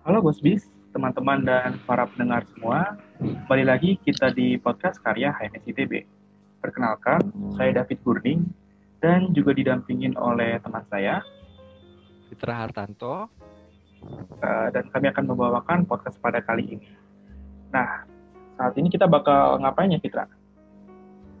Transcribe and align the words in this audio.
Halo 0.00 0.24
Bosbis, 0.24 0.64
teman-teman 0.96 1.44
dan 1.44 1.76
para 1.84 2.08
pendengar 2.08 2.48
semua. 2.56 2.96
Kembali 3.20 3.68
lagi 3.68 4.00
kita 4.00 4.32
di 4.32 4.56
podcast 4.56 4.96
karya 5.04 5.28
HMS 5.28 5.60
ITB. 5.68 6.08
Perkenalkan, 6.64 7.20
saya 7.52 7.76
David 7.76 8.00
Gurning 8.00 8.48
dan 9.04 9.28
juga 9.36 9.52
didampingin 9.52 10.16
oleh 10.16 10.56
teman 10.64 10.80
saya. 10.88 11.20
Fitra 12.32 12.64
Hartanto. 12.64 13.28
Uh, 14.40 14.72
dan 14.72 14.88
kami 14.88 15.12
akan 15.12 15.36
membawakan 15.36 15.84
podcast 15.84 16.16
pada 16.16 16.40
kali 16.40 16.80
ini. 16.80 16.88
Nah, 17.68 18.08
saat 18.56 18.72
ini 18.80 18.88
kita 18.88 19.04
bakal 19.04 19.60
ngapain 19.60 19.92
ya 19.92 20.00
Fitra? 20.00 20.24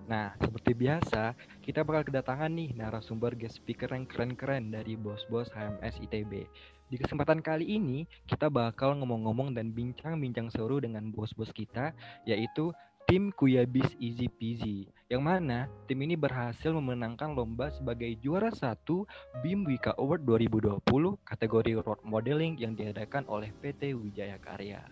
Nah, 0.04 0.36
seperti 0.36 0.76
biasa, 0.76 1.32
kita 1.64 1.80
bakal 1.80 2.12
kedatangan 2.12 2.52
nih 2.52 2.76
narasumber 2.76 3.32
guest 3.40 3.56
speaker 3.56 3.88
yang 3.88 4.04
keren-keren 4.04 4.68
dari 4.68 5.00
bos-bos 5.00 5.48
HMS 5.56 5.96
ITB. 6.04 6.44
Di 6.90 6.98
kesempatan 6.98 7.38
kali 7.38 7.78
ini, 7.78 8.02
kita 8.26 8.50
bakal 8.50 8.98
ngomong-ngomong 8.98 9.54
dan 9.54 9.70
bincang-bincang 9.70 10.50
seru 10.50 10.82
dengan 10.82 11.14
bos-bos 11.14 11.54
kita, 11.54 11.94
yaitu 12.26 12.74
tim 13.06 13.30
Kuyabis 13.30 13.94
Easy 14.02 14.26
Peasy. 14.26 14.90
Yang 15.06 15.22
mana 15.22 15.70
tim 15.86 16.02
ini 16.02 16.18
berhasil 16.18 16.74
memenangkan 16.74 17.30
lomba 17.30 17.70
sebagai 17.78 18.10
juara 18.18 18.50
satu 18.50 19.06
BIM 19.38 19.70
Wika 19.70 19.94
Award 20.02 20.26
2020 20.26 20.82
kategori 21.22 21.78
road 21.78 22.02
modeling 22.02 22.58
yang 22.58 22.74
diadakan 22.74 23.22
oleh 23.30 23.54
PT 23.62 23.94
Wijaya 23.94 24.42
Karya. 24.42 24.82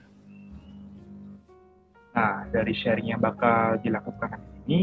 Nah, 2.14 2.46
dari 2.54 2.78
sharing 2.78 3.10
yang 3.10 3.18
bakal 3.18 3.74
dilakukan 3.82 4.38
di 4.38 4.46
sini, 4.62 4.82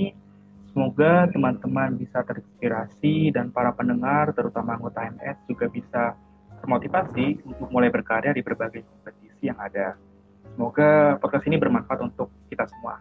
semoga 0.76 1.32
teman-teman 1.32 1.96
bisa 1.96 2.28
terinspirasi 2.28 3.32
dan 3.32 3.56
para 3.56 3.72
pendengar, 3.72 4.36
terutama 4.36 4.76
anggota 4.76 5.00
MS, 5.08 5.40
juga 5.48 5.72
bisa 5.72 6.20
termotivasi 6.66 7.46
untuk 7.46 7.70
mulai 7.70 7.94
berkarya 7.94 8.34
di 8.34 8.42
berbagai 8.42 8.82
kompetisi 8.82 9.54
yang 9.54 9.60
ada. 9.62 9.94
Semoga 10.58 11.22
podcast 11.22 11.46
ini 11.46 11.62
bermanfaat 11.62 12.02
untuk 12.02 12.34
kita 12.50 12.66
semua. 12.66 12.98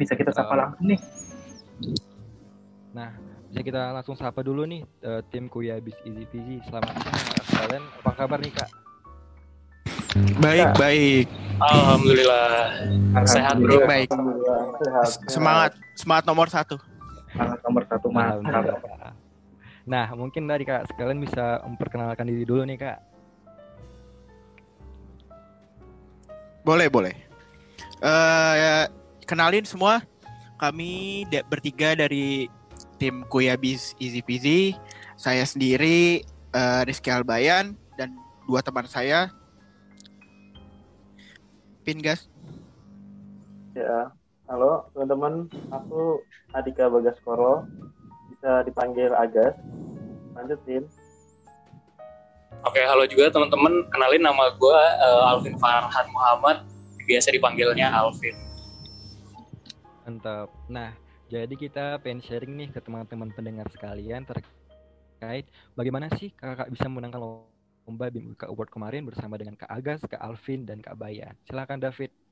Bisa 0.00 0.16
kita 0.16 0.32
sapa 0.32 0.56
uh, 0.56 0.58
langsung 0.64 0.88
nih. 0.88 1.00
Nah, 2.96 3.12
bisa 3.52 3.60
kita 3.60 3.92
langsung 3.92 4.16
sapa 4.16 4.40
dulu 4.40 4.64
nih 4.64 4.88
uh, 5.04 5.20
tim 5.28 5.52
Kuya 5.52 5.76
Bis 5.84 5.96
Easy 6.08 6.24
Peasy. 6.32 6.64
Selamat 6.64 6.96
siang 6.96 7.60
kalian. 7.60 7.84
Apa 8.00 8.10
kabar 8.24 8.38
nih 8.40 8.52
kak? 8.56 8.70
Baik, 10.40 10.68
baik. 10.80 11.26
Alhamdulillah. 11.60 12.48
Alhamdulillah. 12.80 13.28
Sehat 13.28 13.56
bro. 13.60 13.84
Baik. 13.84 14.08
Semangat, 15.28 15.76
semangat 15.92 16.24
nomor 16.24 16.48
satu. 16.48 16.80
Semangat 17.36 17.58
nomor 17.60 17.82
satu 17.84 18.08
mantap. 18.08 18.80
Nah, 19.86 20.10
mungkin 20.18 20.50
dari 20.50 20.66
Kak 20.66 20.90
sekalian 20.90 21.22
bisa 21.22 21.62
memperkenalkan 21.62 22.26
diri 22.26 22.42
dulu 22.42 22.66
nih, 22.66 22.74
Kak. 22.74 22.98
Boleh, 26.66 26.90
boleh. 26.90 27.14
Uh, 28.02 28.54
ya, 28.58 28.74
kenalin 29.22 29.62
semua. 29.62 30.02
Kami 30.58 31.22
bertiga 31.46 31.94
dari 31.94 32.50
tim 32.98 33.22
Kuyabis 33.30 33.94
Easy 34.02 34.18
Peasy. 34.26 34.74
Saya 35.14 35.46
sendiri 35.46 36.26
uh, 36.50 36.82
Rizky 36.82 37.14
Albayan 37.14 37.78
dan 37.94 38.18
dua 38.50 38.66
teman 38.66 38.90
saya. 38.90 39.30
Pin 41.86 42.02
gas. 42.02 42.26
Ya, 43.78 44.10
halo 44.50 44.90
teman-teman. 44.90 45.46
Aku 45.70 46.18
Adika 46.50 46.90
Bagaskoro 46.90 47.62
bisa 48.34 48.66
dipanggil 48.66 49.14
Agas. 49.14 49.54
Lanjutin. 50.36 50.84
Oke, 52.62 52.80
halo 52.84 53.08
juga 53.08 53.32
teman-teman. 53.32 53.88
Kenalin 53.88 54.22
nama 54.22 54.52
gue 54.52 54.80
uh, 55.00 55.30
Alvin 55.32 55.56
Farhan 55.56 56.06
Muhammad. 56.12 56.62
Biasa 57.08 57.32
dipanggilnya 57.32 57.88
Alvin. 57.88 58.34
Mantap. 60.04 60.50
Nah, 60.68 60.92
jadi 61.26 61.54
kita 61.54 61.98
pengen 62.02 62.22
sharing 62.22 62.52
nih 62.54 62.68
ke 62.70 62.78
teman-teman 62.82 63.30
pendengar 63.34 63.66
sekalian 63.70 64.22
terkait 64.26 65.46
bagaimana 65.74 66.06
sih 66.14 66.30
kakak 66.34 66.70
bisa 66.70 66.86
memenangkan 66.86 67.22
lomba 67.86 68.06
BIM 68.10 68.34
Award 68.38 68.70
kemarin 68.70 69.02
bersama 69.06 69.38
dengan 69.38 69.54
Kak 69.54 69.70
Agas, 69.70 70.02
Kak 70.06 70.18
Alvin, 70.18 70.66
dan 70.66 70.82
Kak 70.82 70.98
Bayan. 70.98 71.34
Silakan 71.46 71.82
David. 71.82 72.25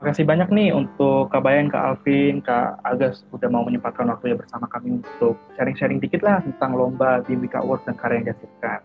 Makasih 0.00 0.24
banyak 0.24 0.48
nih 0.48 0.72
untuk 0.72 1.28
Kak 1.28 1.44
Bayan, 1.44 1.68
Kak 1.68 1.84
Alvin, 1.84 2.40
Kak 2.40 2.80
Agus 2.88 3.20
udah 3.36 3.52
mau 3.52 3.68
menyempatkan 3.68 4.08
waktunya 4.08 4.32
bersama 4.32 4.64
kami 4.64 4.96
untuk 4.96 5.36
sharing-sharing 5.60 6.00
dikit 6.00 6.24
lah 6.24 6.40
tentang 6.40 6.72
lomba 6.72 7.20
di 7.28 7.36
Wika 7.36 7.60
Award 7.60 7.84
dan 7.84 8.00
karya 8.00 8.24
yang 8.24 8.32
dihasilkan. 8.32 8.80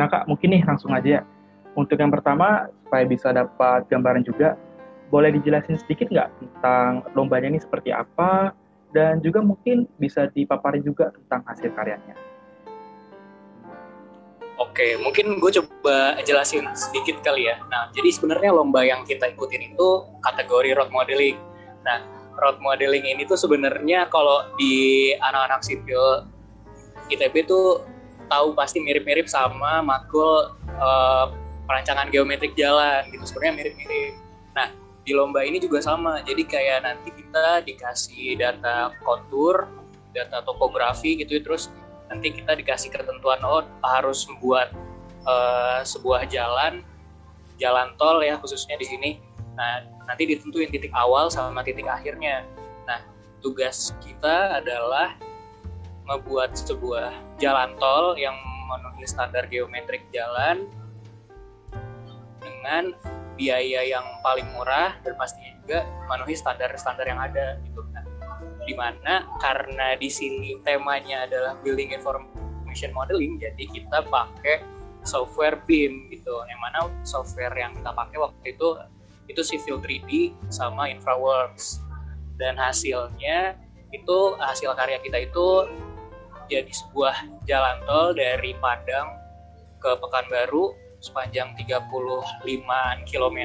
Nah 0.00 0.08
Kak, 0.08 0.24
mungkin 0.24 0.56
nih 0.56 0.64
langsung 0.64 0.96
aja. 0.96 1.20
Untuk 1.76 2.00
yang 2.00 2.08
pertama, 2.08 2.72
supaya 2.80 3.04
bisa 3.04 3.28
dapat 3.36 3.84
gambaran 3.92 4.24
juga, 4.24 4.56
boleh 5.12 5.36
dijelasin 5.36 5.76
sedikit 5.76 6.08
nggak 6.08 6.32
tentang 6.40 7.04
lombanya 7.12 7.52
ini 7.52 7.60
seperti 7.60 7.92
apa, 7.92 8.56
dan 8.96 9.20
juga 9.20 9.44
mungkin 9.44 9.84
bisa 10.00 10.32
dipaparin 10.32 10.80
juga 10.80 11.12
tentang 11.12 11.44
hasil 11.44 11.76
karyanya. 11.76 12.16
Oke, 14.54 14.94
mungkin 15.02 15.42
gue 15.42 15.50
coba 15.50 16.14
jelasin 16.22 16.70
sedikit 16.78 17.18
kali 17.26 17.50
ya. 17.50 17.58
Nah, 17.66 17.90
jadi 17.90 18.06
sebenarnya 18.14 18.54
lomba 18.54 18.86
yang 18.86 19.02
kita 19.02 19.34
ikutin 19.34 19.74
itu 19.74 19.88
kategori 20.22 20.78
road 20.78 20.94
modeling. 20.94 21.34
Nah, 21.82 21.98
road 22.38 22.62
modeling 22.62 23.02
ini 23.02 23.26
tuh 23.26 23.34
sebenarnya 23.34 24.06
kalau 24.14 24.46
di 24.54 25.10
anak-anak 25.18 25.58
sipil 25.66 26.30
ITB 27.10 27.50
tuh 27.50 27.82
tahu 28.30 28.54
pasti 28.54 28.78
mirip-mirip 28.78 29.26
sama 29.26 29.82
makul 29.82 30.54
uh, 30.78 31.26
perancangan 31.66 32.14
geometrik 32.14 32.54
jalan 32.54 33.02
gitu. 33.10 33.26
Sebenarnya 33.26 33.54
mirip-mirip. 33.58 34.14
Nah, 34.54 34.70
di 35.02 35.12
lomba 35.18 35.42
ini 35.42 35.58
juga 35.58 35.82
sama. 35.82 36.22
Jadi 36.22 36.46
kayak 36.46 36.86
nanti 36.86 37.10
kita 37.10 37.66
dikasih 37.66 38.38
data 38.38 38.94
kontur, 39.02 39.66
data 40.14 40.46
topografi 40.46 41.18
gitu, 41.18 41.42
terus 41.42 41.74
nanti 42.14 42.30
kita 42.30 42.54
dikasih 42.54 42.94
ketentuan 42.94 43.42
oh 43.42 43.66
harus 43.82 44.22
membuat 44.30 44.70
uh, 45.26 45.82
sebuah 45.82 46.30
jalan 46.30 46.86
jalan 47.58 47.90
tol 47.98 48.22
ya 48.22 48.38
khususnya 48.38 48.78
di 48.78 48.86
sini. 48.86 49.10
Nah 49.58 49.82
nanti 50.06 50.30
ditentuin 50.30 50.70
titik 50.70 50.94
awal 50.94 51.26
sama 51.26 51.66
titik 51.66 51.90
akhirnya. 51.90 52.46
Nah 52.86 53.02
tugas 53.42 53.90
kita 53.98 54.62
adalah 54.62 55.18
membuat 56.06 56.54
sebuah 56.54 57.10
jalan 57.42 57.74
tol 57.82 58.14
yang 58.14 58.38
memenuhi 58.70 59.10
standar 59.10 59.50
geometrik 59.50 60.06
jalan 60.14 60.70
dengan 62.38 62.94
biaya 63.34 63.82
yang 63.82 64.06
paling 64.22 64.46
murah 64.54 64.94
dan 65.02 65.18
pastinya 65.18 65.50
juga 65.66 65.82
memenuhi 66.06 66.38
standar-standar 66.38 67.06
yang 67.10 67.18
ada 67.18 67.58
gitu 67.66 67.82
di 68.64 68.74
mana 68.76 69.28
karena 69.40 69.96
di 69.96 70.08
sini 70.08 70.56
temanya 70.64 71.28
adalah 71.28 71.56
building 71.60 71.92
information 71.92 72.90
modeling 72.96 73.36
jadi 73.36 73.64
kita 73.68 74.04
pakai 74.08 74.74
software 75.04 75.60
BIM 75.68 76.08
gitu. 76.10 76.32
Yang 76.48 76.60
mana 76.64 76.78
software 77.04 77.54
yang 77.54 77.76
kita 77.76 77.92
pakai 77.92 78.18
waktu 78.18 78.44
itu 78.56 78.68
itu 79.28 79.40
Civil 79.44 79.80
3D 79.80 80.10
sama 80.50 80.90
InfraWorks. 80.90 81.84
Dan 82.34 82.58
hasilnya 82.58 83.54
itu 83.94 84.18
hasil 84.42 84.74
karya 84.74 84.98
kita 84.98 85.22
itu 85.22 85.70
jadi 86.50 86.68
sebuah 86.68 87.46
jalan 87.46 87.78
tol 87.86 88.10
dari 88.12 88.52
Padang 88.58 89.06
ke 89.78 89.94
Pekanbaru 90.02 90.74
sepanjang 90.98 91.54
35 91.54 91.94
km 93.06 93.38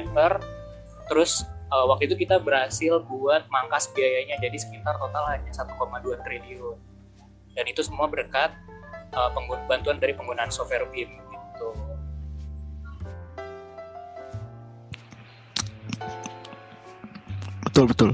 terus 1.06 1.44
uh, 1.70 1.86
waktu 1.88 2.10
itu 2.10 2.26
kita 2.26 2.42
berhasil 2.42 3.02
buat 3.06 3.46
mangkas 3.48 3.88
biayanya 3.94 4.36
jadi 4.42 4.58
sekitar 4.58 4.98
total 4.98 5.24
hanya 5.30 5.50
1,2 5.50 6.26
triliun 6.26 6.76
dan 7.54 7.64
itu 7.66 7.80
semua 7.82 8.06
berkat 8.06 8.54
uh, 9.14 9.30
bantuan 9.66 9.98
dari 9.98 10.14
penggunaan 10.14 10.50
software 10.50 10.86
BIM 10.90 11.10
gitu. 11.10 11.68
Betul 17.70 17.84
betul. 17.90 18.10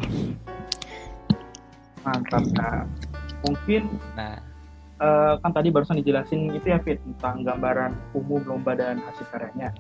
Mantap. 2.05 2.45
Nah, 2.55 2.87
mungkin 3.43 3.83
nah 4.15 4.39
uh, 5.01 5.35
kan 5.43 5.53
tadi 5.53 5.69
barusan 5.73 5.99
dijelasin 6.01 6.55
itu 6.55 6.71
ya 6.71 6.79
Fit 6.81 7.01
tentang 7.03 7.45
gambaran 7.45 7.93
umum 8.17 8.41
lomba 8.45 8.77
dan 8.77 9.01
hasil 9.05 9.27
karyanya. 9.33 9.73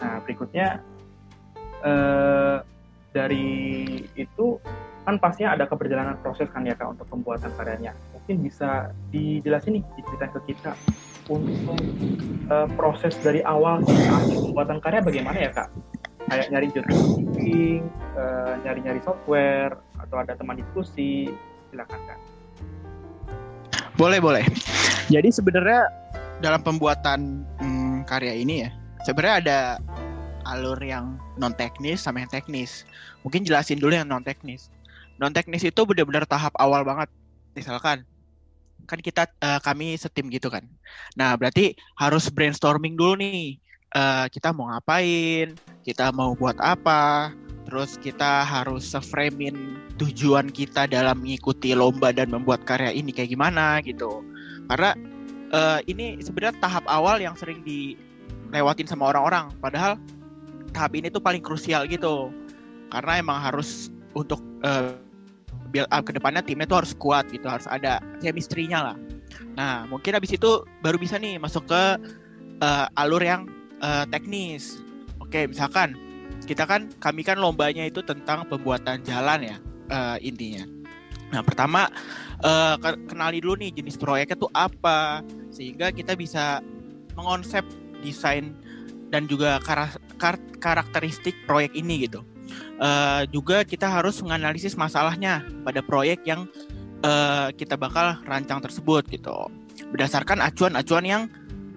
Nah, 0.00 0.24
berikutnya 0.24 0.80
eh, 1.84 2.56
dari 3.10 3.48
itu 4.14 4.60
kan 5.02 5.16
pastinya 5.16 5.56
ada 5.56 5.64
keberjalanan 5.66 6.20
proses 6.20 6.46
kan 6.52 6.62
ya 6.62 6.76
kak 6.76 6.94
untuk 6.94 7.08
pembuatan 7.10 7.50
karyanya. 7.56 7.96
Mungkin 8.14 8.44
bisa 8.44 8.94
dijelasin 9.10 9.80
nih 9.80 9.84
diceritain 9.98 10.32
ke 10.32 10.40
kita 10.54 10.72
untuk 11.32 11.80
eh, 12.50 12.68
proses 12.76 13.16
dari 13.24 13.40
awal 13.42 13.82
sampai 13.84 14.36
pembuatan 14.38 14.78
karya 14.78 15.00
bagaimana 15.02 15.38
ya 15.40 15.50
kak? 15.50 15.68
Kayak 16.30 16.46
nyari 16.54 16.68
journalism, 16.70 17.26
eh, 17.42 17.80
nyari-nyari 18.62 19.00
software 19.02 19.74
atau 19.98 20.16
ada 20.22 20.38
teman 20.38 20.60
diskusi, 20.60 21.26
silakan 21.72 22.00
kak. 22.06 22.18
Boleh 23.98 24.22
boleh. 24.22 24.44
Jadi 25.10 25.28
sebenarnya 25.34 25.90
dalam 26.38 26.62
pembuatan 26.62 27.44
hmm, 27.58 28.06
karya 28.06 28.32
ini 28.32 28.64
ya 28.64 28.70
sebenarnya 29.04 29.36
ada 29.44 29.58
alur 30.50 30.78
yang 30.82 31.14
non 31.38 31.54
teknis 31.54 32.02
sama 32.02 32.26
yang 32.26 32.30
teknis. 32.32 32.82
Mungkin 33.22 33.46
jelasin 33.46 33.78
dulu 33.78 33.94
yang 33.94 34.10
non 34.10 34.26
teknis. 34.26 34.68
Non 35.22 35.30
teknis 35.30 35.62
itu 35.62 35.80
benar-benar 35.86 36.26
tahap 36.26 36.50
awal 36.58 36.82
banget. 36.82 37.06
Misalkan 37.54 38.02
kan 38.90 38.98
kita 38.98 39.30
uh, 39.44 39.62
kami 39.62 39.94
setim 39.94 40.26
gitu 40.32 40.50
kan. 40.50 40.66
Nah, 41.14 41.38
berarti 41.38 41.78
harus 41.94 42.26
brainstorming 42.32 42.98
dulu 42.98 43.20
nih. 43.20 43.60
Uh, 43.90 44.30
kita 44.30 44.54
mau 44.54 44.70
ngapain, 44.70 45.58
kita 45.82 46.14
mau 46.14 46.38
buat 46.38 46.54
apa, 46.62 47.34
terus 47.66 47.98
kita 47.98 48.46
harus 48.46 48.86
seframein 48.86 49.78
tujuan 49.98 50.46
kita 50.46 50.86
dalam 50.86 51.18
mengikuti 51.18 51.74
lomba 51.74 52.14
dan 52.14 52.30
membuat 52.30 52.62
karya 52.62 52.94
ini 52.94 53.10
kayak 53.10 53.34
gimana 53.34 53.82
gitu. 53.82 54.22
Karena 54.70 54.94
uh, 55.50 55.78
ini 55.90 56.22
sebenarnya 56.22 56.58
tahap 56.62 56.86
awal 56.86 57.18
yang 57.18 57.34
sering 57.34 57.66
dilewatin 57.66 58.86
sama 58.86 59.10
orang-orang. 59.10 59.50
Padahal 59.58 59.98
tahap 60.70 60.96
ini 60.96 61.12
tuh 61.12 61.22
paling 61.22 61.42
krusial 61.42 61.86
gitu. 61.90 62.30
Karena 62.90 63.22
emang 63.22 63.38
harus 63.38 63.90
untuk 64.14 64.42
uh, 64.66 64.98
build 65.70 65.86
up 65.94 66.02
ke 66.02 66.12
depannya 66.12 66.42
timnya 66.42 66.66
tuh 66.66 66.82
harus 66.82 66.92
kuat 66.98 67.30
gitu 67.30 67.46
harus 67.46 67.66
ada 67.70 68.02
chemistry-nya 68.18 68.92
lah. 68.92 68.96
Nah 69.54 69.86
mungkin 69.86 70.18
habis 70.18 70.34
itu 70.34 70.66
baru 70.82 70.98
bisa 70.98 71.16
nih 71.16 71.38
masuk 71.38 71.70
ke 71.70 71.82
uh, 72.60 72.86
alur 72.98 73.22
yang 73.22 73.46
uh, 73.80 74.04
teknis. 74.10 74.82
Oke 75.22 75.46
misalkan 75.46 75.94
kita 76.44 76.66
kan 76.66 76.90
kami 76.98 77.22
kan 77.22 77.38
lombanya 77.38 77.86
itu 77.86 78.02
tentang 78.02 78.42
pembuatan 78.50 79.00
jalan 79.06 79.46
ya 79.46 79.56
uh, 79.94 80.16
intinya. 80.18 80.66
Nah 81.30 81.46
pertama 81.46 81.86
uh, 82.42 82.74
kenali 83.06 83.38
dulu 83.38 83.62
nih 83.62 83.70
jenis 83.70 83.94
proyeknya 83.94 84.34
tuh 84.34 84.50
apa 84.50 85.22
sehingga 85.54 85.94
kita 85.94 86.18
bisa 86.18 86.58
mengonsep 87.14 87.62
desain 88.02 88.50
dan 89.14 89.30
juga 89.30 89.62
kar 90.20 90.36
kar 90.60 90.84
karakteristik 90.84 91.32
proyek 91.48 91.72
ini 91.72 92.04
gitu. 92.04 92.20
Uh, 92.76 93.24
juga 93.32 93.64
kita 93.64 93.88
harus 93.88 94.20
menganalisis 94.20 94.76
masalahnya 94.76 95.44
pada 95.64 95.80
proyek 95.80 96.20
yang 96.28 96.44
uh, 97.02 97.48
kita 97.56 97.80
bakal 97.80 98.20
rancang 98.28 98.60
tersebut 98.60 99.08
gitu. 99.08 99.48
Berdasarkan 99.90 100.44
acuan-acuan 100.44 101.04
yang 101.08 101.22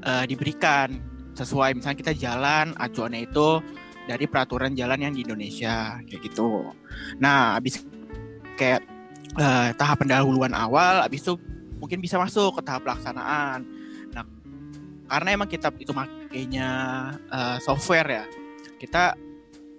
uh, 0.03 0.27
diberikan 0.27 0.99
sesuai 1.33 1.73
misalnya 1.73 1.97
kita 1.97 2.13
jalan 2.13 2.77
acuannya 2.77 3.25
itu 3.25 3.63
dari 4.05 4.27
peraturan 4.27 4.75
jalan 4.75 4.99
yang 5.09 5.13
di 5.15 5.23
Indonesia 5.23 5.97
kayak 6.03 6.21
gitu. 6.27 6.67
Nah, 7.23 7.57
habis 7.57 7.81
kayak 8.59 8.83
uh, 9.39 9.71
tahap 9.79 10.03
pendahuluan 10.03 10.51
awal, 10.51 11.01
habis 11.01 11.23
itu 11.23 11.39
mungkin 11.79 11.99
bisa 12.03 12.19
masuk 12.19 12.59
ke 12.59 12.61
tahap 12.63 12.83
pelaksanaan 12.87 13.65
karena 15.13 15.29
emang 15.37 15.45
kita 15.45 15.69
itu 15.77 15.93
makainya 15.93 16.69
uh, 17.29 17.61
software 17.61 18.09
ya. 18.09 18.25
Kita 18.81 19.13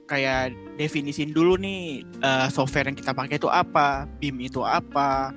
kayak 0.07 0.55
definisin 0.79 1.35
dulu 1.35 1.59
nih 1.59 2.07
uh, 2.23 2.47
software 2.55 2.87
yang 2.87 2.95
kita 2.95 3.11
pakai 3.11 3.43
itu 3.43 3.51
apa 3.51 4.07
BIM 4.23 4.47
itu 4.47 4.63
apa. 4.63 5.35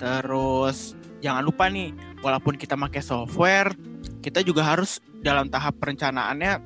Terus 0.00 0.96
jangan 1.20 1.44
lupa 1.44 1.68
nih 1.68 1.92
walaupun 2.24 2.56
kita 2.56 2.72
pakai 2.72 3.04
software 3.04 3.76
kita 4.24 4.40
juga 4.40 4.64
harus 4.64 5.04
dalam 5.20 5.52
tahap 5.52 5.76
perencanaannya 5.76 6.56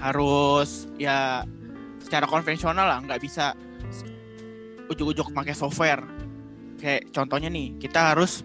harus 0.00 0.88
ya 0.96 1.44
secara 2.00 2.24
konvensional 2.24 2.88
lah 2.88 3.04
nggak 3.04 3.20
bisa 3.20 3.52
ujuk-ujuk 4.88 5.36
pakai 5.36 5.52
software. 5.52 6.00
Kayak 6.80 7.12
contohnya 7.12 7.52
nih 7.52 7.76
kita 7.76 8.16
harus 8.16 8.40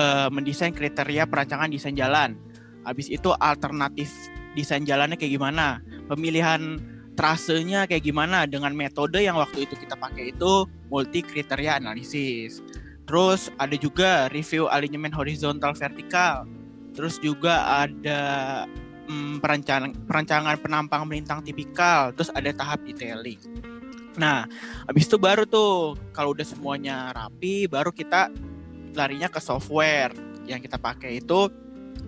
uh, 0.00 0.32
mendesain 0.32 0.72
kriteria 0.72 1.28
perancangan 1.28 1.68
desain 1.68 1.92
jalan 1.92 2.45
Habis 2.86 3.10
itu 3.10 3.34
alternatif 3.42 4.08
desain 4.54 4.86
jalannya 4.86 5.18
kayak 5.18 5.34
gimana? 5.34 5.82
Pemilihan 6.06 6.78
trasenya 7.18 7.90
kayak 7.90 8.06
gimana 8.06 8.46
dengan 8.46 8.70
metode 8.76 9.18
yang 9.18 9.40
waktu 9.40 9.66
itu 9.66 9.74
kita 9.74 9.98
pakai 9.98 10.30
itu 10.30 10.68
multi 10.86 11.24
kriteria 11.24 11.82
analisis. 11.82 12.62
Terus 13.10 13.50
ada 13.58 13.74
juga 13.74 14.30
review 14.30 14.70
alignment 14.70 15.16
horizontal 15.16 15.74
vertikal. 15.74 16.46
Terus 16.94 17.18
juga 17.18 17.84
ada 17.86 18.20
hmm, 19.10 19.42
perancangan 19.42 19.90
perancangan 20.06 20.56
penampang 20.62 21.02
melintang 21.08 21.42
tipikal. 21.42 22.14
Terus 22.14 22.30
ada 22.30 22.54
tahap 22.54 22.86
detailing. 22.86 23.42
Nah, 24.16 24.48
habis 24.88 25.04
itu 25.04 25.20
baru 25.20 25.44
tuh 25.44 25.98
kalau 26.14 26.32
udah 26.32 26.46
semuanya 26.46 27.12
rapi, 27.12 27.68
baru 27.68 27.92
kita 27.92 28.32
larinya 28.96 29.28
ke 29.28 29.40
software 29.44 30.16
yang 30.48 30.62
kita 30.62 30.80
pakai 30.80 31.20
itu 31.20 31.52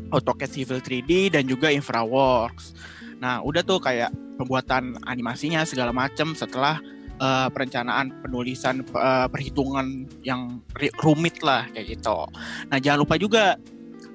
AutoCAD 0.09 0.51
Civil 0.51 0.79
3D 0.81 1.35
dan 1.35 1.45
juga 1.45 1.69
InfraWorks. 1.73 2.77
Nah, 3.19 3.43
udah 3.43 3.63
tuh 3.67 3.83
kayak 3.83 4.15
pembuatan 4.39 4.97
animasinya 5.05 5.67
segala 5.67 5.91
macam 5.91 6.33
setelah 6.33 6.79
uh, 7.19 7.51
perencanaan 7.51 8.15
penulisan 8.23 8.87
uh, 8.95 9.27
perhitungan 9.27 10.07
yang 10.23 10.63
rumit 11.03 11.43
lah 11.43 11.67
kayak 11.75 11.99
gitu. 11.99 12.27
Nah, 12.71 12.79
jangan 12.79 12.99
lupa 13.03 13.15
juga 13.19 13.59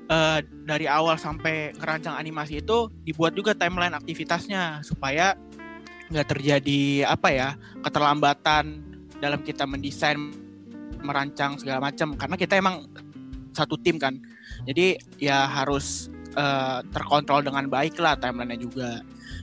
uh, 0.09 0.39
dari 0.65 0.87
awal 0.87 1.19
sampai 1.19 1.75
ngerancang 1.75 2.15
animasi 2.15 2.63
itu 2.63 2.89
dibuat 3.03 3.35
juga 3.35 3.53
timeline 3.53 3.93
aktivitasnya 3.93 4.81
supaya 4.81 5.35
nggak 6.11 6.27
terjadi 6.29 7.09
apa 7.09 7.29
ya 7.31 7.49
keterlambatan 7.81 8.83
dalam 9.17 9.39
kita 9.41 9.63
mendesain 9.63 10.19
merancang 11.03 11.57
segala 11.59 11.89
macam 11.89 12.15
karena 12.15 12.35
kita 12.37 12.59
emang 12.59 12.85
satu 13.55 13.79
tim 13.79 13.97
kan 13.97 14.19
jadi 14.63 14.99
ya 15.19 15.45
harus 15.49 16.13
uh, 16.37 16.81
terkontrol 16.91 17.43
dengan 17.45 17.67
baik 17.69 17.97
lah 17.99 18.17
timelinenya 18.17 18.59
juga. 18.59 18.91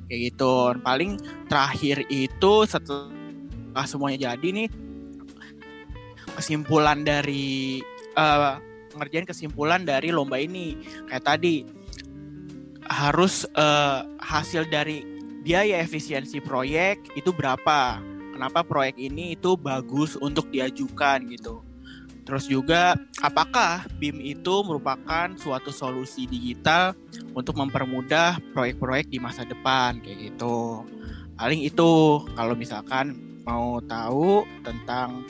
Kayak 0.07 0.21
gitu. 0.35 0.55
Paling 0.83 1.11
terakhir 1.47 2.03
itu 2.11 2.53
setelah 2.67 3.87
semuanya 3.87 4.35
jadi 4.35 4.49
nih 4.65 4.69
kesimpulan 6.35 7.03
dari 7.03 7.83
uh, 8.15 8.59
ngerjain 8.99 9.27
kesimpulan 9.27 9.87
dari 9.87 10.11
lomba 10.11 10.39
ini. 10.41 10.75
Kayak 11.07 11.37
tadi 11.37 11.67
harus 12.91 13.47
uh, 13.55 14.03
hasil 14.19 14.67
dari 14.67 15.07
biaya 15.47 15.79
efisiensi 15.81 16.43
proyek 16.43 17.15
itu 17.15 17.31
berapa? 17.31 18.03
Kenapa 18.35 18.65
proyek 18.65 18.97
ini 18.97 19.37
itu 19.37 19.53
bagus 19.53 20.17
untuk 20.17 20.49
diajukan 20.49 21.29
gitu 21.29 21.70
Terus 22.25 22.47
juga 22.47 22.95
apakah 23.25 23.89
BIM 23.99 24.21
itu 24.23 24.55
merupakan 24.63 25.33
suatu 25.35 25.75
solusi 25.75 26.29
digital 26.29 26.95
untuk 27.35 27.57
mempermudah 27.59 28.39
proyek-proyek 28.55 29.11
di 29.11 29.19
masa 29.19 29.43
depan 29.43 29.99
kayak 30.05 30.31
gitu. 30.31 30.85
Paling 31.41 31.65
itu 31.65 32.23
kalau 32.37 32.55
misalkan 32.55 33.17
mau 33.43 33.81
tahu 33.83 34.45
tentang 34.62 35.25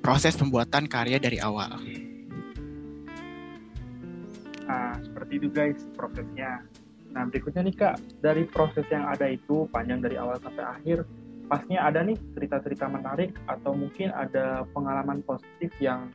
proses 0.00 0.38
pembuatan 0.38 0.86
karya 0.86 1.18
dari 1.18 1.42
awal. 1.42 1.82
Nah, 4.66 4.94
seperti 5.02 5.32
itu 5.42 5.48
guys 5.50 5.78
prosesnya. 5.94 6.62
Nah, 7.10 7.24
berikutnya 7.26 7.64
nih 7.64 7.74
Kak, 7.74 7.96
dari 8.20 8.44
proses 8.44 8.84
yang 8.92 9.08
ada 9.08 9.26
itu 9.30 9.64
panjang 9.72 10.04
dari 10.04 10.20
awal 10.20 10.36
sampai 10.42 10.62
akhir, 10.62 11.06
pastinya 11.48 11.88
ada 11.88 12.02
nih 12.02 12.18
cerita-cerita 12.34 12.90
menarik 12.90 13.32
atau 13.46 13.72
mungkin 13.72 14.12
ada 14.12 14.66
pengalaman 14.74 15.22
positif 15.24 15.72
yang 15.80 16.10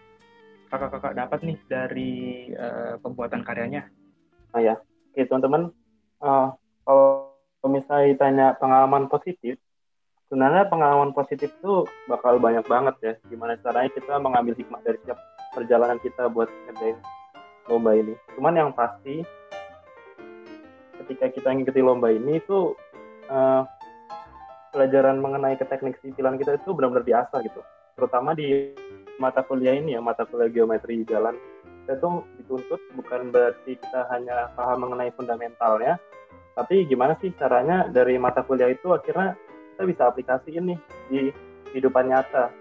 kakak-kakak 0.71 1.19
dapat 1.19 1.39
nih 1.43 1.57
dari 1.67 2.13
uh, 2.55 2.95
pembuatan 3.03 3.43
karyanya? 3.43 3.91
Nah 4.55 4.61
ya, 4.63 4.75
oke 5.11 5.21
teman-teman, 5.27 5.75
uh, 6.23 6.55
kalau 6.87 7.35
misalnya 7.67 8.15
ditanya 8.15 8.47
pengalaman 8.55 9.11
positif, 9.11 9.59
sebenarnya 10.31 10.71
pengalaman 10.71 11.11
positif 11.11 11.51
itu 11.51 11.83
bakal 12.07 12.39
banyak 12.39 12.63
banget 12.63 12.95
ya. 13.03 13.13
Gimana 13.27 13.59
caranya 13.59 13.91
kita 13.91 14.15
mengambil 14.15 14.55
hikmah 14.55 14.79
dari 14.79 14.95
setiap 15.03 15.19
perjalanan 15.51 15.99
kita 15.99 16.31
buat 16.31 16.47
ngerjain 16.71 16.97
lomba 17.67 17.91
ini. 17.99 18.15
Cuman 18.39 18.55
yang 18.55 18.71
pasti, 18.71 19.27
ketika 21.03 21.27
kita 21.35 21.51
ngikuti 21.51 21.83
lomba 21.83 22.15
ini 22.15 22.39
itu 22.39 22.71
uh, 23.27 23.67
pelajaran 24.71 25.19
mengenai 25.19 25.59
ke 25.59 25.67
teknik 25.67 25.99
sipilan 25.99 26.39
kita 26.39 26.55
itu 26.55 26.71
benar-benar 26.71 27.03
diasah 27.03 27.43
gitu. 27.43 27.59
Terutama 27.97 28.33
di 28.37 28.71
mata 29.21 29.45
kuliah 29.45 29.77
ini 29.77 29.93
ya 29.93 30.01
mata 30.01 30.25
kuliah 30.25 30.49
geometri 30.49 31.05
jalan 31.05 31.37
kita 31.85 31.97
tuh 32.01 32.25
dituntut 32.41 32.81
bukan 32.97 33.29
berarti 33.29 33.77
kita 33.77 34.09
hanya 34.09 34.49
paham 34.57 34.85
mengenai 34.85 35.13
fundamentalnya 35.13 36.01
tapi 36.51 36.83
gimana 36.83 37.15
sih 37.23 37.31
caranya 37.39 37.87
dari 37.87 38.19
mata 38.19 38.43
kuliah 38.43 38.67
itu 38.67 38.91
akhirnya 38.91 39.39
kita 39.73 39.83
bisa 39.87 40.01
aplikasi 40.11 40.49
ini 40.59 40.75
di 41.07 41.31
kehidupan 41.71 42.11
nyata. 42.11 42.51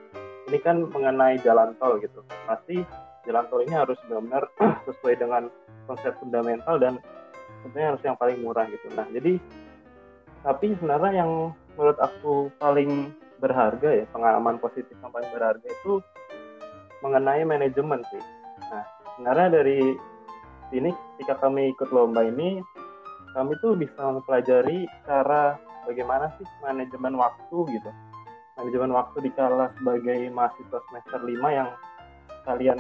Ini 0.46 0.58
kan 0.62 0.86
mengenai 0.86 1.42
jalan 1.42 1.74
tol 1.82 1.98
gitu. 1.98 2.22
Pasti 2.46 2.80
jalan 3.26 3.44
tol 3.50 3.66
ini 3.66 3.74
harus 3.74 3.98
benar-benar 4.06 4.46
sesuai 4.86 5.18
dengan 5.18 5.50
konsep 5.90 6.14
fundamental 6.22 6.78
dan 6.78 7.02
tentunya 7.66 7.92
harus 7.92 8.02
yang 8.06 8.16
paling 8.16 8.38
murah 8.40 8.66
gitu. 8.70 8.86
Nah 8.94 9.06
jadi 9.10 9.42
tapi 10.40 10.72
sebenarnya 10.78 11.26
yang 11.26 11.52
menurut 11.76 11.98
aku 12.00 12.48
paling 12.62 13.12
berharga 13.40 13.88
ya 13.88 14.04
pengalaman 14.12 14.60
positif 14.60 14.92
yang 15.00 15.10
paling 15.10 15.32
berharga 15.32 15.64
itu 15.64 16.04
mengenai 17.00 17.42
manajemen 17.48 18.04
sih. 18.12 18.22
Nah, 18.68 18.84
sebenarnya 19.16 19.48
dari 19.60 19.80
sini 20.68 20.92
ketika 21.16 21.48
kami 21.48 21.72
ikut 21.72 21.88
lomba 21.90 22.22
ini 22.22 22.60
kami 23.32 23.56
tuh 23.64 23.74
bisa 23.74 23.98
mempelajari 24.10 24.84
cara 25.08 25.56
bagaimana 25.88 26.30
sih 26.36 26.46
manajemen 26.60 27.16
waktu 27.16 27.56
gitu. 27.72 27.90
Manajemen 28.60 28.92
waktu 28.92 29.16
di 29.24 29.30
kala 29.32 29.72
sebagai 29.80 30.28
mahasiswa 30.30 30.78
semester 30.90 31.20
5 31.24 31.40
yang 31.48 31.68
kalian 32.44 32.78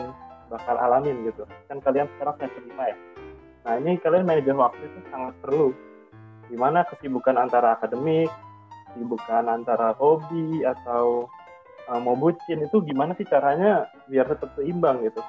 bakal 0.52 0.76
alamin 0.76 1.24
gitu. 1.24 1.48
Kan 1.70 1.80
kalian 1.80 2.10
sekarang 2.16 2.36
semester 2.36 2.62
5 2.68 2.92
ya. 2.92 2.96
Nah 3.64 3.72
ini 3.80 3.96
kalian 4.02 4.28
manajemen 4.28 4.60
waktu 4.60 4.82
itu 4.84 4.98
sangat 5.08 5.34
perlu. 5.40 5.72
Di 6.50 6.58
mana 6.58 6.82
kesibukan 6.84 7.38
antara 7.38 7.78
akademik 7.78 8.28
kesibukan 8.90 9.46
antara 9.46 9.94
hobi 9.94 10.66
atau 10.66 11.30
uh, 11.86 12.00
mau 12.02 12.18
bucin 12.18 12.62
itu 12.62 12.82
gimana 12.82 13.14
sih 13.14 13.26
caranya 13.26 13.86
biar 14.10 14.26
tetap 14.26 14.50
seimbang 14.58 15.06
gitu 15.06 15.22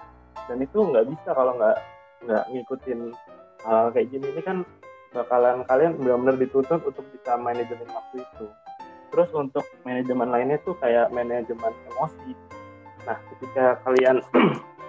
dan 0.49 0.57
itu 0.61 0.77
nggak 0.81 1.05
bisa 1.07 1.29
kalau 1.37 1.53
nggak 1.55 1.77
nggak 2.25 2.43
ngikutin 2.53 2.99
hal 3.65 3.93
kayak 3.93 4.09
gini 4.09 4.25
ini 4.33 4.41
kan 4.41 4.57
bakalan 5.11 5.67
kalian 5.67 5.99
benar-benar 5.99 6.35
dituntut 6.39 6.81
untuk 6.87 7.05
bisa 7.11 7.35
manajemen 7.35 7.87
waktu 7.91 8.23
itu. 8.23 8.45
Terus 9.11 9.29
untuk 9.35 9.65
manajemen 9.83 10.31
lainnya 10.31 10.57
tuh 10.63 10.75
kayak 10.79 11.11
manajemen 11.11 11.73
emosi. 11.91 12.31
Nah, 13.03 13.17
ketika 13.35 13.75
kalian 13.83 14.23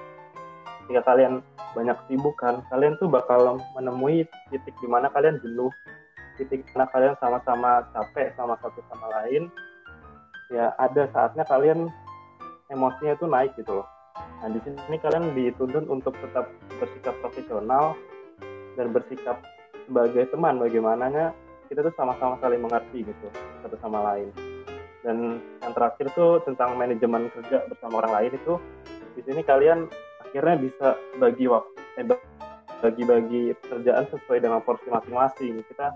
ketika 0.87 1.03
kalian 1.11 1.43
banyak 1.75 1.99
sibukan, 2.07 2.63
kalian 2.71 2.95
tuh 3.03 3.11
bakal 3.11 3.59
menemui 3.75 4.23
titik 4.55 4.77
di 4.79 4.87
mana 4.87 5.11
kalian 5.11 5.43
jenuh, 5.43 5.73
titik 6.41 6.65
mana 6.73 6.89
kalian 6.91 7.15
sama-sama 7.19 7.85
capek 7.93 8.33
sama 8.37 8.57
satu 8.61 8.81
sama 8.89 9.07
lain. 9.21 9.53
Ya, 10.53 10.77
ada 10.77 11.09
saatnya 11.13 11.49
kalian 11.49 11.89
emosinya 12.69 13.17
tuh 13.17 13.29
naik 13.29 13.57
gitu 13.57 13.81
loh. 13.81 13.89
Nah, 14.15 14.49
di 14.53 14.61
sini 14.61 14.97
kalian 15.01 15.33
dituntut 15.33 15.89
untuk 15.89 16.13
tetap 16.21 16.51
bersikap 16.77 17.15
profesional 17.25 17.97
dan 18.77 18.93
bersikap 18.93 19.41
sebagai 19.87 20.29
teman 20.31 20.61
bagaimananya 20.61 21.33
kita 21.73 21.89
tuh 21.89 21.95
sama-sama 21.97 22.37
saling 22.41 22.61
mengerti 22.61 23.01
gitu 23.05 23.29
satu 23.65 23.77
sama 23.81 24.05
lain 24.13 24.29
dan 25.03 25.43
yang 25.65 25.73
terakhir 25.75 26.07
tuh 26.15 26.39
tentang 26.47 26.79
manajemen 26.79 27.33
kerja 27.35 27.67
bersama 27.67 28.05
orang 28.05 28.13
lain 28.23 28.33
itu 28.39 28.55
di 29.19 29.21
sini 29.27 29.41
kalian 29.43 29.91
akhirnya 30.23 30.57
bisa 30.63 30.89
bagi 31.19 31.51
waktu 31.51 31.73
eh, 31.99 32.07
bagi-bagi 32.83 33.57
pekerjaan 33.63 34.05
sesuai 34.11 34.39
dengan 34.43 34.61
porsi 34.63 34.89
masing-masing 34.91 35.63
kita 35.67 35.95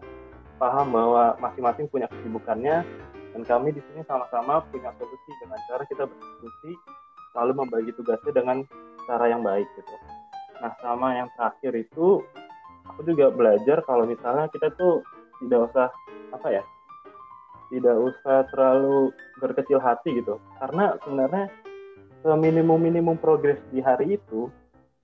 paham 0.57 0.93
bahwa 0.93 1.37
masing-masing 1.41 1.87
punya 1.89 2.09
kesibukannya 2.09 2.83
dan 3.37 3.43
kami 3.45 3.77
di 3.77 3.81
sini 3.93 4.01
sama-sama 4.09 4.65
punya 4.73 4.89
solusi 4.97 5.31
dengan 5.45 5.61
cara 5.69 5.85
kita 5.85 6.09
berdiskusi 6.09 6.73
lalu 7.37 7.53
membagi 7.53 7.91
tugasnya 7.93 8.33
dengan 8.33 8.65
cara 9.05 9.29
yang 9.29 9.45
baik 9.45 9.69
gitu. 9.77 9.95
Nah 10.65 10.73
sama 10.81 11.21
yang 11.21 11.29
terakhir 11.37 11.73
itu 11.77 12.25
aku 12.89 13.01
juga 13.05 13.29
belajar 13.29 13.85
kalau 13.85 14.09
misalnya 14.09 14.49
kita 14.49 14.73
tuh 14.75 15.05
tidak 15.45 15.69
usah 15.69 15.89
apa 16.33 16.49
ya 16.49 16.65
tidak 17.69 17.97
usah 17.99 18.47
terlalu 18.55 19.11
berkecil 19.43 19.83
hati 19.83 20.23
gitu 20.23 20.39
karena 20.63 20.97
sebenarnya 21.03 21.51
minimum 22.35 22.83
minimum 22.83 23.17
progres 23.21 23.61
di 23.71 23.79
hari 23.79 24.19
itu 24.19 24.51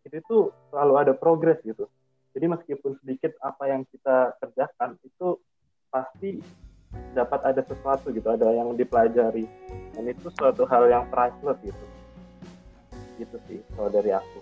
itu 0.02 0.18
tuh 0.26 0.50
selalu 0.70 0.94
ada 0.98 1.12
progres 1.14 1.58
gitu 1.62 1.86
jadi 2.32 2.46
meskipun 2.48 2.96
sedikit 3.04 3.36
apa 3.44 3.68
yang 3.68 3.84
kita 3.92 4.32
kerjakan 4.40 4.96
itu 5.04 5.36
pasti 5.92 6.40
dapat 7.12 7.40
ada 7.44 7.60
sesuatu 7.64 8.08
gitu 8.12 8.24
ada 8.28 8.48
yang 8.52 8.72
dipelajari. 8.72 9.44
Dan 9.92 10.08
itu 10.08 10.32
suatu 10.40 10.64
hal 10.64 10.88
yang 10.88 11.04
priceless 11.12 11.60
gitu. 11.60 11.86
Gitu 13.20 13.36
sih 13.48 13.60
kalau 13.76 13.92
dari 13.92 14.16
aku. 14.16 14.38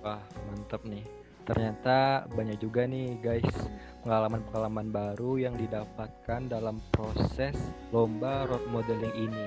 Wah 0.00 0.24
mantap 0.48 0.84
nih. 0.88 1.04
Ternyata 1.46 2.26
banyak 2.32 2.58
juga 2.58 2.88
nih 2.88 3.20
guys 3.22 3.54
pengalaman-pengalaman 4.02 4.90
baru 4.90 5.38
yang 5.38 5.54
didapatkan 5.54 6.48
dalam 6.50 6.80
proses 6.90 7.54
lomba 7.92 8.48
road 8.48 8.64
modeling 8.72 9.14
ini. 9.30 9.46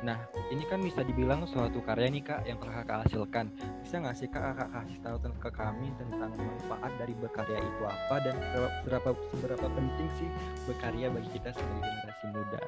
Nah, 0.00 0.16
ini 0.48 0.64
kan 0.64 0.80
bisa 0.80 1.04
dibilang 1.04 1.44
suatu 1.44 1.84
karya 1.84 2.08
nih 2.08 2.24
kak 2.24 2.40
yang 2.48 2.56
telah 2.56 2.80
kakak 2.80 3.04
hasilkan. 3.04 3.52
Bisa 3.84 4.00
nggak 4.00 4.16
sih 4.16 4.28
kak 4.32 4.40
kakak 4.40 4.68
kasih 4.72 4.98
tahu 5.04 5.16
ke 5.20 5.50
kami 5.52 5.92
tentang 6.00 6.32
manfaat 6.40 6.92
dari 6.96 7.12
berkarya 7.20 7.60
itu 7.60 7.82
apa 7.84 8.16
dan 8.24 8.34
seberapa 8.80 9.12
seberapa 9.12 9.66
penting 9.68 10.08
sih 10.16 10.28
berkarya 10.64 11.12
bagi 11.12 11.28
kita 11.36 11.52
sebagai 11.52 11.84
generasi 11.84 12.26
muda? 12.32 12.60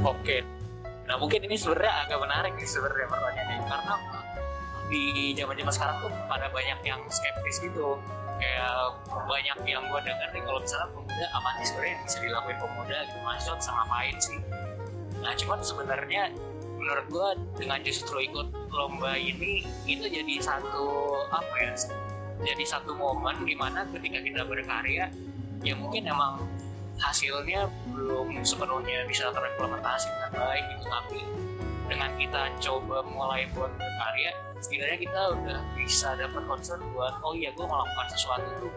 Oke, 0.00 0.40
nah 1.04 1.20
mungkin 1.20 1.44
ini 1.44 1.60
sebenarnya 1.60 2.08
agak 2.08 2.18
menarik 2.24 2.52
nih 2.56 2.64
sebenarnya 2.64 3.06
pertanyaannya. 3.12 3.56
Karena 3.68 3.94
di 4.88 5.36
zaman 5.36 5.54
zaman 5.60 5.74
sekarang 5.76 5.96
tuh 6.00 6.10
pada 6.32 6.48
banyak 6.48 6.80
yang 6.80 7.00
skeptis 7.12 7.60
gitu. 7.60 8.00
Kayak 8.40 8.96
banyak 9.28 9.58
yang 9.68 9.84
gue 9.84 10.00
denger 10.00 10.28
nih 10.32 10.42
kalau 10.48 10.64
misalnya 10.64 10.88
pemuda 10.96 11.26
apa 11.36 11.48
sih 11.60 11.66
sebenarnya 11.68 11.96
bisa 12.08 12.16
dilakuin 12.24 12.56
pemuda 12.56 12.96
gitu. 13.04 13.20
Sama 13.60 13.84
main 13.84 14.16
sih 14.16 14.40
nah 15.20 15.32
cuman 15.36 15.60
sebenarnya 15.60 16.32
menurut 16.80 17.06
gue 17.12 17.28
dengan 17.60 17.78
justru 17.84 18.24
ikut 18.24 18.48
lomba 18.72 19.14
ini 19.20 19.62
itu 19.84 20.04
jadi 20.08 20.34
satu 20.40 21.12
apa 21.28 21.54
ya 21.60 21.72
jadi 22.40 22.64
satu 22.64 22.96
momen 22.96 23.44
di 23.44 23.52
mana 23.52 23.84
ketika 23.92 24.18
kita 24.24 24.42
berkarya 24.48 25.12
ya 25.60 25.74
mungkin 25.76 26.08
emang 26.08 26.40
hasilnya 27.00 27.68
belum 27.92 28.44
sepenuhnya 28.44 29.08
bisa 29.08 29.32
terimplementasi 29.32 30.08
dengan 30.12 30.32
baik 30.36 30.64
gitu. 30.76 30.84
Tapi 30.88 31.20
dengan 31.88 32.10
kita 32.20 32.42
coba 32.60 32.96
mulai 33.08 33.48
buat 33.56 33.72
berkarya 33.72 34.30
setidaknya 34.60 34.98
kita 35.08 35.20
udah 35.40 35.58
bisa 35.74 36.08
dapat 36.20 36.42
concern 36.44 36.80
buat 36.92 37.16
oh 37.24 37.32
iya 37.32 37.50
gue 37.56 37.64
melakukan 37.64 38.06
sesuatu 38.12 38.46
tuh 38.60 38.72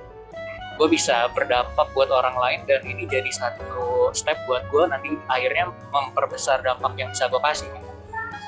gue 0.73 0.87
bisa 0.89 1.29
berdampak 1.37 1.93
buat 1.93 2.09
orang 2.09 2.33
lain 2.33 2.59
dan 2.65 2.81
ini 2.85 3.05
jadi 3.05 3.29
satu 3.29 4.09
step 4.13 4.37
buat 4.49 4.65
gue 4.73 4.83
nanti 4.89 5.13
akhirnya 5.29 5.69
memperbesar 5.93 6.65
dampak 6.65 6.97
yang 6.97 7.13
bisa 7.13 7.29
gue 7.29 7.41
kasih. 7.41 7.69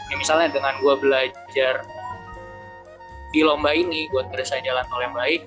Ya, 0.10 0.15
misalnya 0.17 0.50
dengan 0.53 0.77
gue 0.82 0.94
belajar 1.01 1.86
di 3.36 3.41
lomba 3.44 3.75
ini 3.75 4.08
buat 4.10 4.32
saya 4.48 4.63
jalan 4.63 4.86
tol 4.88 5.03
yang 5.03 5.12
baik 5.12 5.44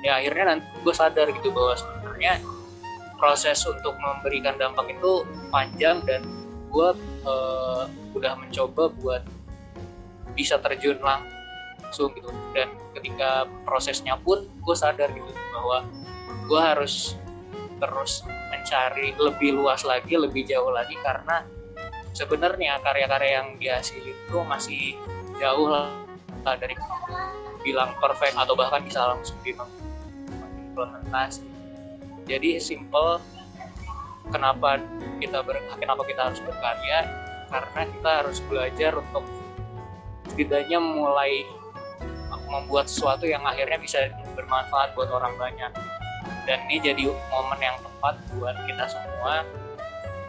ya 0.00 0.16
akhirnya 0.22 0.56
nanti 0.56 0.66
gue 0.80 0.94
sadar 0.94 1.26
gitu 1.28 1.50
bahwa 1.50 1.74
sebenarnya 1.74 2.40
proses 3.18 3.58
untuk 3.66 3.98
memberikan 3.98 4.54
dampak 4.56 4.94
itu 4.94 5.26
panjang 5.50 5.98
dan 6.06 6.22
gue 6.70 6.88
uh, 7.26 7.84
udah 8.14 8.32
mencoba 8.38 8.94
buat 9.02 9.22
bisa 10.38 10.56
terjun 10.62 11.02
langsung 11.02 11.37
gitu. 11.92 12.28
Dan 12.52 12.68
ketika 12.96 13.44
prosesnya 13.64 14.16
pun 14.20 14.48
gue 14.48 14.76
sadar 14.76 15.12
gitu 15.12 15.32
bahwa 15.54 15.84
gue 16.48 16.60
harus 16.60 17.16
terus 17.78 18.26
mencari 18.50 19.14
lebih 19.14 19.54
luas 19.54 19.86
lagi 19.86 20.18
lebih 20.18 20.42
jauh 20.42 20.74
lagi 20.74 20.98
karena 20.98 21.46
sebenarnya 22.10 22.82
karya-karya 22.82 23.38
yang 23.38 23.54
dihasilin 23.54 24.10
itu 24.10 24.38
masih 24.42 24.98
jauh 25.38 25.70
lah 25.70 25.86
dari 26.58 26.74
bilang 27.62 27.94
perfect 28.02 28.34
atau 28.34 28.58
bahkan 28.58 28.82
bisa 28.82 29.14
langsung 29.14 29.38
diimplementasi 29.46 31.46
jadi 32.28 32.60
simple 32.60 33.16
kenapa 34.28 34.76
kita 35.18 35.40
ber, 35.40 35.56
kenapa 35.80 36.04
kita 36.04 36.28
harus 36.28 36.40
berkarya? 36.44 37.08
Karena 37.48 37.82
kita 37.88 38.10
harus 38.22 38.38
belajar 38.44 38.92
untuk 39.00 39.24
setidaknya 40.28 40.76
mulai 40.76 41.48
membuat 42.48 42.88
sesuatu 42.88 43.28
yang 43.28 43.44
akhirnya 43.44 43.78
bisa 43.78 44.08
bermanfaat 44.34 44.96
buat 44.96 45.12
orang 45.12 45.36
banyak. 45.36 45.72
Dan 46.48 46.58
ini 46.68 46.80
jadi 46.80 47.04
momen 47.28 47.60
yang 47.60 47.76
tepat 47.84 48.16
buat 48.36 48.56
kita 48.64 48.84
semua 48.88 49.44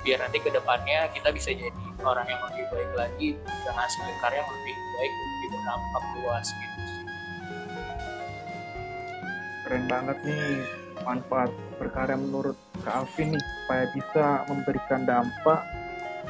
biar 0.03 0.19
nanti 0.23 0.39
ke 0.39 0.49
depannya 0.51 1.11
kita 1.11 1.29
bisa 1.35 1.51
jadi 1.51 1.75
orang 2.07 2.23
yang 2.27 2.39
lebih 2.47 2.63
baik 2.71 2.91
lagi 2.95 3.29
dan 3.67 3.75
hasil 3.75 4.03
karya 4.23 4.39
yang 4.39 4.47
lebih 4.47 4.75
baik 4.95 5.13
lebih 5.13 5.47
berdampak 5.51 6.03
luas 6.15 6.47
gitu 6.47 6.79
keren 9.67 9.83
banget 9.91 10.17
nih 10.23 10.49
manfaat 11.03 11.51
berkarya 11.77 12.15
menurut 12.15 12.57
Kak 12.83 13.05
Alvin 13.05 13.35
nih 13.35 13.43
supaya 13.43 13.85
bisa 13.91 14.25
memberikan 14.47 15.01
dampak 15.03 15.59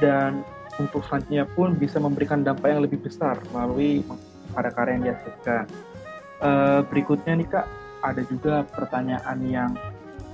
dan 0.02 0.42
untuk 0.78 1.06
selanjutnya 1.06 1.46
pun 1.46 1.74
bisa 1.78 1.98
memberikan 2.02 2.42
dampak 2.42 2.74
yang 2.74 2.82
lebih 2.82 2.98
besar 3.00 3.38
melalui 3.54 4.02
karya-karya 4.54 4.92
yang 4.98 5.04
dihasilkan. 5.10 5.64
Uh, 6.40 6.80
berikutnya 6.88 7.32
nih 7.36 7.48
kak, 7.48 7.66
ada 8.00 8.22
juga 8.24 8.64
pertanyaan 8.64 9.38
yang 9.44 9.70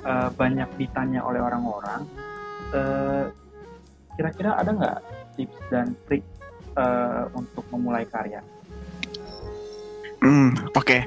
uh, 0.07 0.31
banyak 0.35 0.69
ditanya 0.79 1.23
oleh 1.27 1.43
orang-orang. 1.43 2.07
Uh, 2.71 3.31
kira-kira 4.17 4.57
ada 4.57 4.71
nggak 4.73 4.99
tips 5.37 5.59
dan 5.69 5.93
trik 6.09 6.25
uh, 6.79 7.29
untuk 7.35 7.67
memulai 7.75 8.07
karya? 8.07 8.41
Hmm, 10.25 10.57
oke. 10.73 10.83
Okay. 10.83 11.01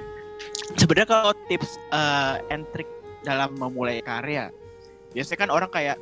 Sebenarnya 0.78 1.10
kalau 1.10 1.34
tips 1.50 1.82
uh, 1.89 2.38
and 2.54 2.63
trick 2.72 2.88
dalam 3.25 3.58
memulai 3.58 4.00
karya, 4.06 4.54
biasanya 5.12 5.39
kan 5.48 5.50
orang 5.50 5.72
kayak 5.74 5.98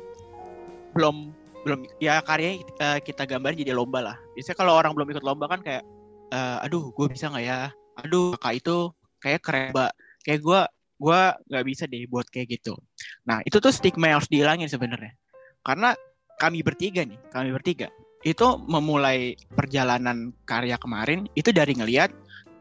belum 0.92 1.32
belum 1.66 1.84
ya 1.98 2.22
karya 2.22 2.62
uh, 2.78 2.96
eh, 2.96 2.98
kita 3.02 3.26
gambar 3.26 3.56
jadi 3.56 3.74
lomba 3.74 4.00
lah. 4.04 4.16
Biasanya 4.36 4.56
kalau 4.56 4.72
orang 4.76 4.92
belum 4.94 5.08
ikut 5.16 5.24
lomba 5.24 5.50
kan 5.50 5.60
kayak 5.64 5.82
uh, 6.32 6.64
aduh 6.64 6.90
gue 6.92 7.06
bisa 7.10 7.30
nggak 7.32 7.44
ya? 7.44 7.70
Aduh 8.04 8.34
kakak 8.38 8.54
itu 8.62 8.76
kayak 9.18 9.40
keren 9.42 9.70
mbak. 9.74 9.92
Kayak 10.24 10.40
gue 10.44 10.60
gue 10.98 11.20
nggak 11.54 11.64
bisa 11.66 11.86
deh 11.86 12.04
buat 12.10 12.26
kayak 12.28 12.58
gitu 12.58 12.74
nah 13.22 13.38
itu 13.46 13.62
tuh 13.62 13.70
stigma 13.70 14.10
yang 14.10 14.18
harus 14.18 14.30
dihilangin 14.30 14.66
sebenarnya 14.66 15.14
karena 15.62 15.94
kami 16.38 16.62
bertiga 16.66 17.06
nih 17.06 17.18
kami 17.30 17.54
bertiga 17.54 17.88
itu 18.26 18.46
memulai 18.66 19.38
perjalanan 19.54 20.34
karya 20.42 20.74
kemarin 20.74 21.30
itu 21.38 21.54
dari 21.54 21.78
ngelihat 21.78 22.10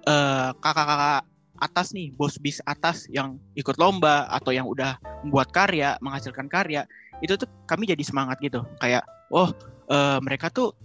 uh, 0.06 0.54
kakak-kakak 0.62 1.26
atas 1.58 1.90
nih 1.98 2.14
bos 2.14 2.38
bis 2.38 2.62
atas 2.70 3.10
yang 3.10 3.42
ikut 3.58 3.82
lomba 3.82 4.30
atau 4.30 4.54
yang 4.54 4.70
udah 4.70 5.02
membuat 5.26 5.50
karya 5.50 5.98
menghasilkan 6.06 6.46
karya 6.46 6.86
itu 7.26 7.34
tuh 7.34 7.50
kami 7.66 7.90
jadi 7.90 8.06
semangat 8.06 8.38
gitu 8.38 8.62
kayak 8.78 9.02
oh 9.34 9.50
uh, 9.90 10.22
mereka 10.22 10.54
tuh 10.54 10.78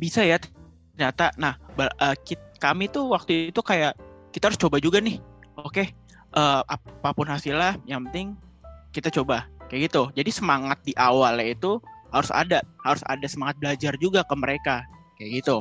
bisa 0.00 0.24
ya 0.24 0.40
ternyata 0.96 1.28
nah 1.36 1.60
uh, 1.76 2.16
kit, 2.24 2.40
kami 2.56 2.88
tuh 2.88 3.12
waktu 3.12 3.52
itu 3.52 3.60
kayak 3.60 3.92
kita 4.32 4.48
harus 4.48 4.60
coba 4.60 4.80
juga 4.80 4.98
nih. 4.98 5.20
Oke 5.60 5.84
okay, 5.84 5.86
uh, 6.36 6.64
apa 6.64 7.12
pun 7.12 7.28
hasilnya 7.28 7.76
yang 7.84 8.08
penting 8.08 8.36
kita 8.96 9.12
coba. 9.12 9.44
Kayak 9.68 9.92
gitu. 9.92 10.02
Jadi 10.16 10.30
semangat 10.30 10.78
di 10.86 10.96
awalnya 10.96 11.52
itu 11.52 11.76
harus 12.14 12.30
ada 12.32 12.64
harus 12.86 13.02
ada 13.10 13.26
semangat 13.28 13.60
belajar 13.60 13.92
juga 14.00 14.24
ke 14.24 14.34
mereka. 14.36 14.84
Kayak 15.20 15.44
gitu. 15.44 15.56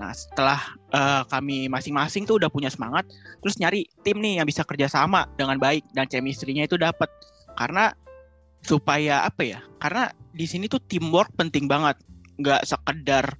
Nah 0.00 0.16
setelah 0.16 0.60
uh, 0.96 1.22
kami 1.28 1.68
masing-masing 1.68 2.24
tuh 2.24 2.40
udah 2.40 2.48
punya 2.48 2.72
semangat 2.72 3.04
terus 3.44 3.60
nyari 3.60 3.84
tim 4.04 4.20
nih 4.20 4.40
yang 4.40 4.46
bisa 4.48 4.64
kerjasama 4.64 5.28
dengan 5.36 5.60
baik 5.60 5.84
dan 5.92 6.08
chemistry-nya 6.08 6.68
itu 6.68 6.80
dapat 6.80 7.08
karena 7.56 7.92
supaya 8.64 9.24
apa 9.24 9.42
ya? 9.44 9.60
Karena 9.80 10.12
di 10.36 10.46
sini 10.48 10.68
tuh 10.68 10.80
teamwork 10.88 11.32
penting 11.36 11.68
banget. 11.68 11.96
Nggak 12.40 12.64
sekedar 12.64 13.36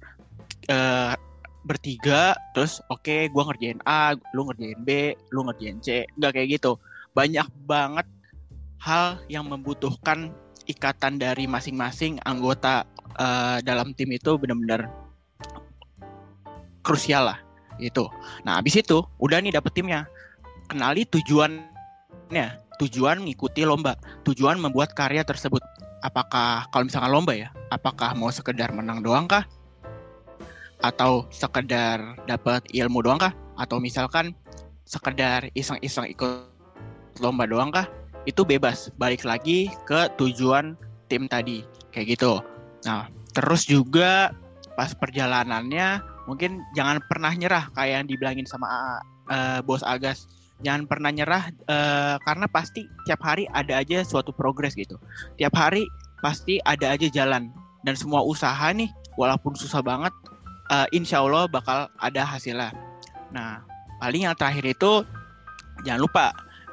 uh, 0.69 1.13
bertiga 1.61 2.33
terus 2.57 2.81
oke 2.89 3.05
okay, 3.05 3.21
gue 3.29 3.43
ngerjain 3.45 3.79
A 3.85 4.17
lu 4.33 4.49
ngerjain 4.49 4.81
B 4.81 5.13
lu 5.29 5.45
ngerjain 5.45 5.77
C 5.81 6.09
nggak 6.17 6.31
kayak 6.33 6.47
gitu. 6.59 6.77
Banyak 7.13 7.47
banget 7.67 8.07
hal 8.81 9.21
yang 9.29 9.45
membutuhkan 9.45 10.33
ikatan 10.65 11.21
dari 11.21 11.45
masing-masing 11.45 12.17
anggota 12.25 12.87
uh, 13.17 13.61
dalam 13.61 13.93
tim 13.93 14.09
itu 14.13 14.37
benar-benar 14.37 14.89
krusial 16.81 17.29
lah 17.29 17.39
itu 17.77 18.09
nah 18.41 18.57
habis 18.57 18.77
itu 18.77 19.01
udah 19.21 19.37
nih 19.41 19.53
dapet 19.57 19.71
timnya. 19.73 20.09
Kenali 20.71 21.03
tujuannya. 21.03 22.47
Tujuan 22.79 23.21
mengikuti 23.21 23.61
lomba. 23.67 23.99
Tujuan 24.23 24.55
membuat 24.57 24.95
karya 24.95 25.21
tersebut. 25.21 25.59
Apakah 26.01 26.65
kalau 26.71 26.87
misalkan 26.87 27.11
lomba 27.11 27.35
ya 27.37 27.53
apakah 27.71 28.11
mau 28.13 28.27
sekedar 28.29 28.75
menang 28.75 28.99
doang 28.99 29.25
kah 29.25 29.47
atau 30.81 31.25
sekedar 31.29 32.17
dapat 32.25 32.65
ilmu 32.73 33.05
doang 33.05 33.21
kah? 33.21 33.33
Atau 33.57 33.77
misalkan 33.77 34.33
sekedar 34.85 35.47
iseng-iseng 35.53 36.09
ikut 36.09 36.49
lomba 37.21 37.45
doang 37.45 37.69
kah? 37.69 37.87
Itu 38.25 38.45
bebas, 38.45 38.93
balik 39.01 39.25
lagi 39.25 39.69
ke 39.89 40.09
tujuan 40.17 40.77
tim 41.09 41.25
tadi, 41.25 41.65
kayak 41.89 42.17
gitu. 42.17 42.41
Nah, 42.85 43.09
terus 43.33 43.65
juga 43.65 44.33
pas 44.77 44.93
perjalanannya 44.93 46.01
mungkin 46.25 46.61
jangan 46.77 47.01
pernah 47.09 47.33
nyerah 47.33 47.69
kayak 47.73 48.01
yang 48.01 48.05
dibilangin 48.09 48.47
sama 48.47 49.01
uh, 49.29 49.59
bos 49.65 49.81
Agas. 49.85 50.29
Jangan 50.61 50.85
pernah 50.85 51.09
nyerah 51.09 51.49
uh, 51.65 52.21
karena 52.21 52.45
pasti 52.45 52.85
tiap 53.09 53.25
hari 53.25 53.49
ada 53.49 53.81
aja 53.81 54.05
suatu 54.05 54.29
progres 54.29 54.77
gitu. 54.77 54.93
Tiap 55.41 55.57
hari 55.57 55.81
pasti 56.21 56.61
ada 56.69 56.93
aja 56.93 57.09
jalan 57.09 57.49
dan 57.81 57.97
semua 57.97 58.21
usaha 58.21 58.69
nih 58.69 58.89
walaupun 59.17 59.57
susah 59.57 59.81
banget 59.81 60.13
uh, 60.71 60.87
insya 60.95 61.19
Allah 61.19 61.45
bakal 61.51 61.91
ada 61.99 62.23
hasilnya. 62.23 62.71
Nah, 63.35 63.61
paling 63.99 64.25
yang 64.25 64.33
terakhir 64.33 64.65
itu 64.65 65.03
jangan 65.83 66.01
lupa 66.01 66.25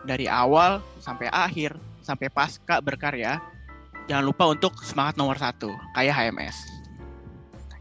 dari 0.06 0.30
awal 0.30 0.80
sampai 1.02 1.28
akhir 1.28 1.74
sampai 2.00 2.32
pasca 2.32 2.80
berkarya 2.80 3.36
jangan 4.08 4.24
lupa 4.24 4.48
untuk 4.48 4.72
semangat 4.80 5.20
nomor 5.20 5.36
satu 5.36 5.68
kayak 5.92 6.16
HMS 6.16 6.56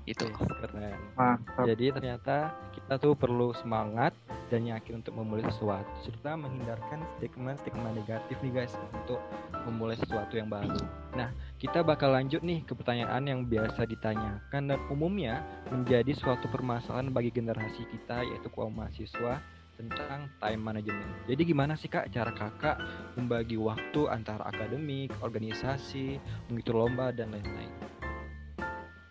itu 0.08 0.28
keren 0.28 1.00
Mantap. 1.16 1.64
jadi 1.68 1.86
ternyata 1.96 2.52
kita 2.88 3.04
tuh 3.04 3.20
perlu 3.20 3.52
semangat 3.52 4.16
dan 4.48 4.64
yakin 4.64 5.04
untuk 5.04 5.12
memulai 5.20 5.44
sesuatu 5.52 5.92
serta 6.08 6.40
menghindarkan 6.40 7.04
stigma-stigma 7.20 7.92
negatif 7.92 8.40
nih 8.40 8.64
guys 8.64 8.72
untuk 8.96 9.20
memulai 9.68 10.00
sesuatu 10.00 10.40
yang 10.40 10.48
baru 10.48 10.80
nah 11.12 11.28
kita 11.60 11.84
bakal 11.84 12.16
lanjut 12.16 12.40
nih 12.48 12.64
ke 12.64 12.72
pertanyaan 12.72 13.28
yang 13.28 13.44
biasa 13.44 13.84
ditanyakan 13.84 14.72
dan 14.72 14.80
umumnya 14.88 15.44
menjadi 15.68 16.16
suatu 16.16 16.48
permasalahan 16.48 17.12
bagi 17.12 17.28
generasi 17.28 17.84
kita 17.92 18.24
yaitu 18.24 18.48
kaum 18.56 18.72
mahasiswa 18.72 19.44
tentang 19.76 20.32
time 20.42 20.62
management. 20.64 21.30
Jadi 21.30 21.54
gimana 21.54 21.78
sih 21.78 21.86
kak 21.86 22.10
cara 22.10 22.34
kakak 22.34 22.82
membagi 23.14 23.62
waktu 23.62 24.10
antara 24.10 24.50
akademik, 24.50 25.14
organisasi, 25.22 26.18
mengikuti 26.50 26.74
lomba 26.74 27.14
dan 27.14 27.30
lain-lain? 27.30 27.70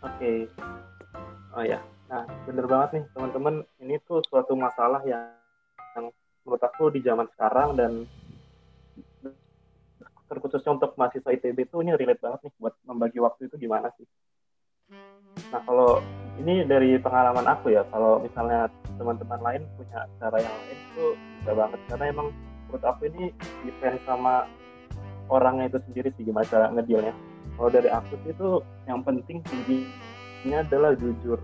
Oke, 0.02 0.50
oh 1.54 1.62
ya 1.62 1.78
nah 2.06 2.22
bener 2.46 2.66
banget 2.70 2.88
nih 2.94 3.04
teman-teman. 3.14 3.54
Ini 3.82 3.98
tuh 4.06 4.22
suatu 4.26 4.54
masalah 4.54 5.02
yang, 5.02 5.34
yang 5.98 6.14
menurut 6.46 6.62
aku 6.62 6.94
di 6.94 7.02
zaman 7.02 7.26
sekarang 7.34 7.74
dan 7.74 7.92
terkhususnya 10.26 10.74
untuk 10.74 10.94
mahasiswa 10.98 11.30
ITB 11.30 11.70
itu 11.70 11.76
ini 11.82 11.94
relate 11.94 12.22
banget 12.22 12.50
nih 12.50 12.54
buat 12.58 12.74
membagi 12.86 13.18
waktu 13.22 13.46
itu 13.46 13.56
gimana 13.58 13.90
sih. 13.94 14.06
Nah 15.50 15.62
kalau 15.62 16.02
ini 16.42 16.66
dari 16.66 16.98
pengalaman 16.98 17.46
aku 17.46 17.70
ya 17.74 17.86
kalau 17.94 18.18
misalnya 18.22 18.66
teman-teman 18.98 19.40
lain 19.42 19.62
punya 19.78 20.06
cara 20.18 20.36
yang 20.42 20.54
lain 20.66 20.78
itu 20.78 21.04
bisa 21.42 21.52
banget. 21.54 21.80
Karena 21.90 22.04
emang 22.10 22.28
menurut 22.66 22.84
aku 22.86 23.00
ini 23.06 23.30
depend 23.62 23.98
sama 24.02 24.50
orangnya 25.30 25.70
itu 25.70 25.78
sendiri 25.90 26.08
sih 26.18 26.26
gimana 26.26 26.46
cara 26.46 26.70
ngedealnya. 26.74 27.14
Kalau 27.56 27.70
dari 27.70 27.88
aku 27.90 28.12
sih 28.26 28.30
itu 28.34 28.48
yang 28.90 29.00
penting 29.06 29.38
tinggi 29.46 29.86
ini 30.46 30.54
adalah 30.58 30.94
jujur 30.98 31.38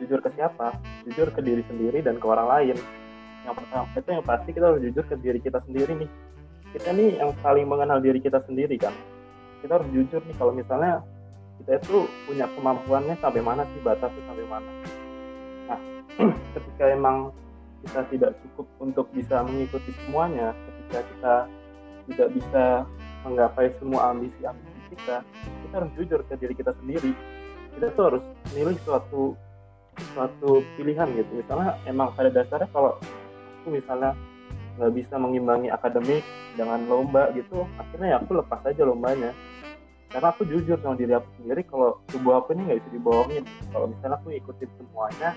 jujur 0.00 0.20
ke 0.24 0.32
siapa? 0.32 0.74
Jujur 1.04 1.28
ke 1.30 1.40
diri 1.44 1.62
sendiri 1.68 2.00
dan 2.00 2.16
ke 2.16 2.26
orang 2.26 2.48
lain. 2.48 2.76
Yang 3.44 3.54
pertama 3.60 3.84
itu 3.92 4.08
yang 4.08 4.24
pasti 4.24 4.50
kita 4.52 4.64
harus 4.72 4.80
jujur 4.84 5.04
ke 5.04 5.16
diri 5.20 5.38
kita 5.40 5.58
sendiri 5.68 5.92
nih. 6.00 6.10
Kita 6.76 6.88
nih 6.96 7.10
yang 7.20 7.30
paling 7.44 7.66
mengenal 7.68 8.00
diri 8.00 8.20
kita 8.20 8.40
sendiri 8.48 8.80
kan? 8.80 8.94
Kita 9.60 9.76
harus 9.76 9.88
jujur 9.92 10.20
nih 10.24 10.36
kalau 10.40 10.52
misalnya 10.56 11.04
kita 11.60 11.76
itu 11.76 12.08
punya 12.24 12.48
kemampuannya 12.56 13.14
sampai 13.20 13.42
mana 13.44 13.68
sih 13.68 13.80
batasnya 13.84 14.22
sampai 14.24 14.46
mana? 14.48 14.70
Nah 15.68 15.80
ketika 16.56 16.84
emang 16.88 17.36
kita 17.84 18.00
tidak 18.12 18.32
cukup 18.44 18.66
untuk 18.80 19.06
bisa 19.12 19.40
mengikuti 19.44 19.92
semuanya 20.04 20.52
ketika 20.52 21.00
kita 21.04 21.34
tidak 22.12 22.28
bisa 22.36 22.64
menggapai 23.24 23.72
semua 23.80 24.12
ambisi-ambisi 24.12 24.80
kita 24.92 25.24
kita 25.68 25.74
harus 25.76 25.92
jujur 25.96 26.20
ke 26.26 26.34
diri 26.40 26.54
kita 26.56 26.72
sendiri. 26.80 27.12
Kita 27.70 27.86
tuh 27.94 28.04
harus 28.10 28.24
milih 28.52 28.76
suatu 28.82 29.38
suatu 30.12 30.64
pilihan 30.76 31.08
gitu. 31.16 31.30
Misalnya 31.40 31.76
emang 31.86 32.12
pada 32.16 32.30
dasarnya 32.32 32.68
kalau 32.72 32.96
aku 33.60 33.68
misalnya 33.72 34.16
nggak 34.80 34.92
bisa 34.96 35.14
mengimbangi 35.20 35.68
akademik 35.68 36.24
dengan 36.56 36.80
lomba 36.88 37.28
gitu 37.36 37.68
akhirnya 37.76 38.16
ya 38.16 38.18
aku 38.20 38.32
lepas 38.40 38.60
aja 38.64 38.82
lombanya. 38.84 39.30
Karena 40.10 40.34
aku 40.34 40.42
jujur 40.42 40.74
sama 40.82 40.98
diri 40.98 41.14
aku 41.14 41.28
sendiri 41.38 41.62
kalau 41.70 42.02
tubuh 42.10 42.42
aku 42.42 42.56
ini 42.58 42.66
nggak 42.66 42.78
bisa 42.82 42.90
dibohongin. 42.90 43.44
Kalau 43.70 43.86
misalnya 43.86 44.16
aku 44.18 44.28
ikutin 44.34 44.70
semuanya 44.74 45.30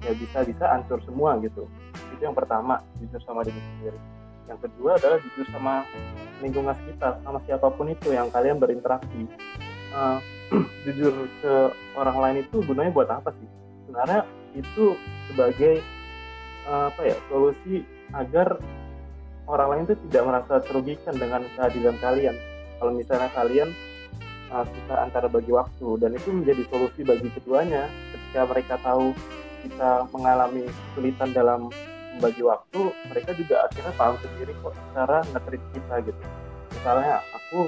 ya 0.00 0.12
bisa 0.16 0.38
bisa 0.48 0.64
ancur 0.72 0.98
semua 1.04 1.36
gitu. 1.44 1.68
Itu 2.16 2.22
yang 2.24 2.32
pertama 2.32 2.80
jujur 2.98 3.20
sama 3.28 3.44
diri 3.44 3.60
sendiri. 3.76 3.98
Yang 4.48 4.58
kedua 4.68 4.90
adalah 4.98 5.18
jujur 5.22 5.46
sama 5.52 5.84
lingkungan 6.40 6.74
sekitar 6.82 7.20
sama 7.22 7.38
siapa 7.46 7.68
pun 7.70 7.86
itu 7.92 8.10
yang 8.10 8.32
kalian 8.32 8.58
berinteraksi. 8.58 9.28
Uh, 9.92 10.18
jujur 10.88 11.12
ke 11.44 11.54
orang 11.94 12.16
lain 12.16 12.36
itu 12.48 12.64
gunanya 12.64 12.90
buat 12.96 13.08
apa 13.12 13.30
sih? 13.36 13.61
Sebenarnya 13.82 14.20
itu 14.52 14.96
sebagai 15.30 15.80
uh, 16.68 16.92
apa 16.92 17.02
ya 17.02 17.16
solusi 17.28 17.82
agar 18.12 18.60
orang 19.48 19.68
lain 19.72 19.84
itu 19.90 19.96
tidak 20.08 20.22
merasa 20.28 20.54
terugikan 20.62 21.14
dengan 21.16 21.42
kehadiran 21.56 21.96
kalian. 21.98 22.36
Kalau 22.78 22.92
misalnya 22.94 23.30
kalian 23.34 23.68
uh, 24.52 24.64
susah 24.66 25.06
antara 25.06 25.26
bagi 25.26 25.50
waktu 25.50 25.88
dan 25.98 26.14
itu 26.14 26.28
menjadi 26.30 26.62
solusi 26.68 27.00
bagi 27.02 27.28
keduanya 27.32 27.88
ketika 28.12 28.40
mereka 28.48 28.74
tahu 28.82 29.16
kita 29.62 30.10
mengalami 30.10 30.66
kesulitan 30.66 31.30
dalam 31.30 31.70
membagi 32.12 32.42
waktu, 32.44 32.92
mereka 33.08 33.30
juga 33.32 33.64
akhirnya 33.64 33.92
paham 33.96 34.16
sendiri 34.20 34.52
kok 34.60 34.74
cara 34.92 35.24
nge 35.32 35.58
kita 35.72 35.94
gitu. 36.04 36.22
Misalnya 36.76 37.14
aku 37.32 37.60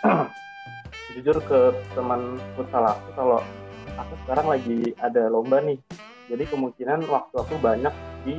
jujur 1.14 1.36
ke 1.44 1.60
teman 1.94 2.38
futsal 2.54 2.84
aku 2.86 3.08
kalau 3.14 3.40
aku 4.04 4.14
sekarang 4.26 4.46
lagi 4.48 4.78
ada 5.00 5.28
lomba 5.28 5.60
nih. 5.60 5.78
Jadi 6.30 6.44
kemungkinan 6.46 7.10
waktu 7.10 7.36
aku 7.36 7.54
banyak 7.58 7.94
di 8.22 8.38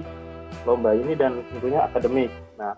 lomba 0.63 0.95
ini 0.95 1.13
dan 1.13 1.43
tentunya 1.52 1.86
akademik. 1.86 2.32
Nah 2.56 2.78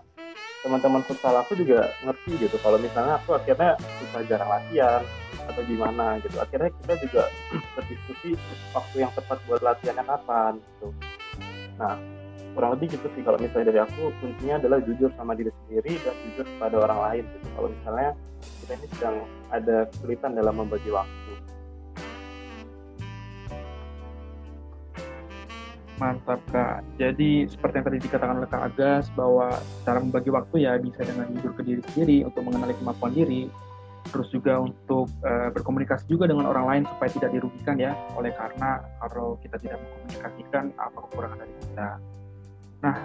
teman-teman 0.64 1.04
futsal 1.04 1.36
aku 1.36 1.60
juga 1.60 1.92
ngerti 2.00 2.40
gitu 2.40 2.56
kalau 2.64 2.80
misalnya 2.80 3.20
aku 3.20 3.36
akhirnya 3.36 3.76
susah 4.00 4.24
jarang 4.24 4.48
latihan 4.48 5.02
atau 5.44 5.62
gimana 5.68 6.18
gitu. 6.24 6.36
Akhirnya 6.40 6.70
kita 6.82 6.94
juga 7.04 7.22
berdiskusi 7.76 8.30
waktu 8.72 8.96
yang 9.04 9.12
tepat 9.12 9.38
buat 9.44 9.60
latihannya 9.60 10.04
kapan 10.04 10.52
gitu. 10.58 10.88
Nah 11.76 11.94
kurang 12.54 12.70
lebih 12.78 12.94
gitu 12.94 13.06
sih 13.18 13.22
kalau 13.26 13.38
misalnya 13.38 13.74
dari 13.74 13.80
aku 13.82 14.14
kuncinya 14.22 14.62
adalah 14.62 14.78
jujur 14.78 15.10
sama 15.18 15.34
diri 15.34 15.50
sendiri 15.66 15.98
dan 16.06 16.14
jujur 16.26 16.46
kepada 16.46 16.76
orang 16.80 16.98
lain 17.10 17.24
gitu. 17.28 17.46
Kalau 17.54 17.68
misalnya 17.70 18.10
kita 18.64 18.72
ini 18.76 18.86
sedang 18.96 19.16
ada 19.52 19.76
kesulitan 19.92 20.32
dalam 20.36 20.54
membagi 20.58 20.90
waktu 20.92 21.24
Mantap 25.94 26.42
Kak. 26.50 26.82
Jadi 26.98 27.46
seperti 27.46 27.74
yang 27.78 27.86
tadi 27.86 27.98
dikatakan 28.02 28.36
oleh 28.42 28.50
Kak 28.50 28.62
Agas 28.74 29.06
bahwa 29.14 29.54
cara 29.86 29.98
membagi 30.02 30.30
waktu 30.34 30.66
ya 30.66 30.74
bisa 30.82 31.06
dengan 31.06 31.30
jujur 31.38 31.54
ke 31.54 31.62
diri 31.62 31.82
sendiri 31.90 32.16
untuk 32.26 32.42
mengenali 32.42 32.74
kemampuan 32.74 33.14
diri, 33.14 33.46
terus 34.10 34.28
juga 34.34 34.58
untuk 34.58 35.06
uh, 35.22 35.54
berkomunikasi 35.54 36.10
juga 36.10 36.26
dengan 36.26 36.50
orang 36.50 36.66
lain 36.66 36.82
supaya 36.90 37.10
tidak 37.14 37.30
dirugikan 37.30 37.76
ya 37.78 37.94
oleh 38.18 38.34
karena 38.34 38.82
kalau 38.98 39.38
kita 39.38 39.56
tidak 39.62 39.78
mengkomunikasikan 39.80 40.64
apa 40.76 40.98
kekurangan 40.98 41.38
dari 41.38 41.54
kita. 41.62 41.88
Nah, 42.82 42.96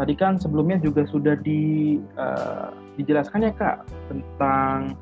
tadi 0.00 0.14
kan 0.16 0.32
sebelumnya 0.40 0.80
juga 0.80 1.04
sudah 1.04 1.36
di 1.36 2.00
uh, 2.16 2.72
dijelaskan 2.96 3.44
ya 3.44 3.52
Kak 3.54 3.76
tentang 4.08 4.96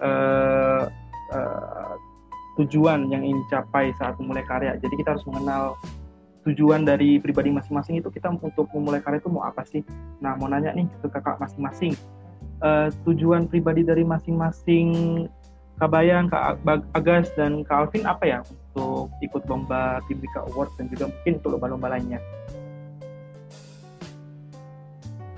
uh, 0.00 0.88
uh, 1.36 1.94
tujuan 2.56 3.12
yang 3.12 3.20
ingin 3.20 3.44
dicapai 3.44 3.92
saat 4.00 4.16
memulai 4.16 4.42
karya. 4.48 4.80
Jadi 4.80 4.94
kita 4.96 5.12
harus 5.14 5.26
mengenal 5.28 5.76
tujuan 6.46 6.86
dari 6.86 7.18
pribadi 7.18 7.50
masing-masing 7.50 7.98
itu 7.98 8.08
kita 8.14 8.30
untuk 8.30 8.70
memulai 8.70 9.02
karya 9.02 9.18
itu 9.18 9.28
mau 9.28 9.42
apa 9.42 9.66
sih? 9.66 9.82
Nah, 10.22 10.38
mau 10.38 10.46
nanya 10.46 10.70
nih 10.72 10.86
ke 11.02 11.10
kakak 11.10 11.42
masing-masing. 11.42 11.98
Uh, 12.62 12.88
tujuan 13.04 13.50
pribadi 13.50 13.84
dari 13.84 14.06
masing-masing 14.06 14.88
Kabayan, 15.76 16.32
Kak 16.32 16.56
Agas, 16.96 17.28
dan 17.36 17.60
Kak 17.68 17.92
Alvin 17.92 18.08
apa 18.08 18.24
ya 18.24 18.38
untuk 18.48 19.12
ikut 19.20 19.44
lomba 19.44 20.00
Timika 20.08 20.48
Award 20.48 20.72
dan 20.80 20.88
juga 20.88 21.12
mungkin 21.12 21.32
untuk 21.36 21.50
lomba-lomba 21.52 21.86
lainnya? 21.92 22.20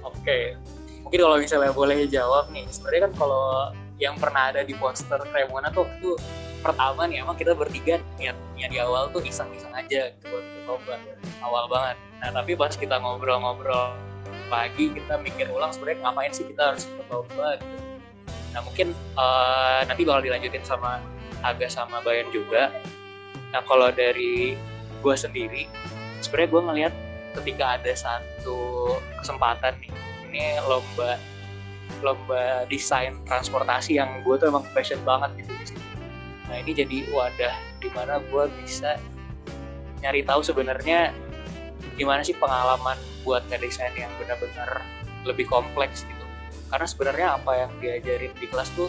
Oke, 0.06 0.54
mungkin 1.02 1.18
kalau 1.26 1.36
misalnya 1.42 1.74
boleh 1.74 2.06
jawab 2.06 2.54
nih, 2.54 2.70
sebenarnya 2.70 3.10
kan 3.10 3.12
kalau 3.18 3.74
yang 3.98 4.14
pernah 4.14 4.54
ada 4.54 4.62
di 4.62 4.78
poster 4.78 5.18
Cremona 5.26 5.74
tuh 5.74 5.90
itu 5.98 6.14
pertama 6.60 7.06
nih 7.06 7.22
emang 7.22 7.36
kita 7.38 7.54
bertiga 7.54 8.02
niatnya 8.18 8.66
di 8.66 8.78
awal 8.82 9.08
tuh 9.14 9.22
iseng-iseng 9.22 9.70
aja 9.72 10.10
gitu 10.10 10.24
buat 10.30 10.44
lomba. 10.66 10.94
Awal 11.42 11.64
banget. 11.70 11.96
Nah 12.18 12.30
tapi 12.34 12.52
pas 12.58 12.74
kita 12.74 12.98
ngobrol-ngobrol 12.98 13.94
lagi 14.48 14.90
kita 14.96 15.20
mikir 15.20 15.46
ulang 15.52 15.70
sebenarnya 15.70 16.08
ngapain 16.08 16.32
sih 16.32 16.46
kita 16.48 16.74
harus 16.74 16.84
lomba 17.06 17.60
gitu. 17.60 17.76
Nah 18.56 18.60
mungkin 18.64 18.88
uh, 19.14 19.80
nanti 19.86 20.02
bakal 20.02 20.22
dilanjutin 20.24 20.64
sama 20.66 20.98
Aga 21.46 21.70
sama 21.70 22.02
Bayan 22.02 22.26
juga. 22.34 22.74
Nah 23.54 23.62
kalau 23.62 23.94
dari 23.94 24.58
gue 24.98 25.14
sendiri 25.14 25.70
sebenarnya 26.18 26.50
gue 26.50 26.62
ngelihat 26.66 26.94
ketika 27.38 27.78
ada 27.78 27.92
satu 27.94 28.58
kesempatan 29.22 29.78
nih 29.78 29.92
ini 30.28 30.44
lomba 30.66 31.14
lomba 32.02 32.66
desain 32.66 33.14
transportasi 33.26 33.98
yang 33.98 34.22
gue 34.26 34.34
tuh 34.38 34.50
emang 34.50 34.66
passion 34.74 34.98
banget 35.06 35.46
gitu 35.46 35.77
nah 36.48 36.56
ini 36.56 36.72
jadi 36.72 37.04
wadah 37.12 37.54
di 37.78 37.88
mana 37.92 38.18
gue 38.24 38.44
bisa 38.64 38.96
nyari 40.00 40.24
tahu 40.24 40.40
sebenarnya 40.40 41.12
gimana 41.98 42.22
sih 42.22 42.34
pengalaman 42.34 42.96
buat 43.26 43.42
ngedesain 43.50 43.92
yang 43.98 44.10
benar-benar 44.16 44.82
lebih 45.26 45.50
kompleks 45.50 46.06
gitu. 46.06 46.24
Karena 46.70 46.86
sebenarnya 46.86 47.26
apa 47.36 47.52
yang 47.66 47.70
diajarin 47.82 48.32
di 48.38 48.46
kelas 48.46 48.70
tuh 48.78 48.88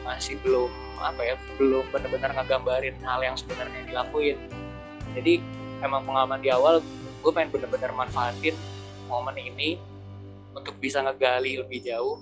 masih 0.00 0.40
belum 0.40 0.72
apa 1.00 1.20
ya 1.20 1.34
belum 1.60 1.84
benar-benar 1.92 2.32
ngegambarin 2.36 2.96
hal 3.04 3.20
yang 3.20 3.36
sebenarnya 3.36 3.84
dilakuin. 3.84 4.40
Jadi 5.12 5.44
emang 5.84 6.08
pengalaman 6.08 6.40
di 6.40 6.48
awal 6.48 6.80
gue 7.20 7.32
pengen 7.36 7.52
benar-benar 7.52 7.92
manfaatin 7.92 8.56
momen 9.04 9.36
ini 9.36 9.76
untuk 10.56 10.80
bisa 10.80 11.04
ngegali 11.04 11.60
lebih 11.60 11.84
jauh 11.84 12.16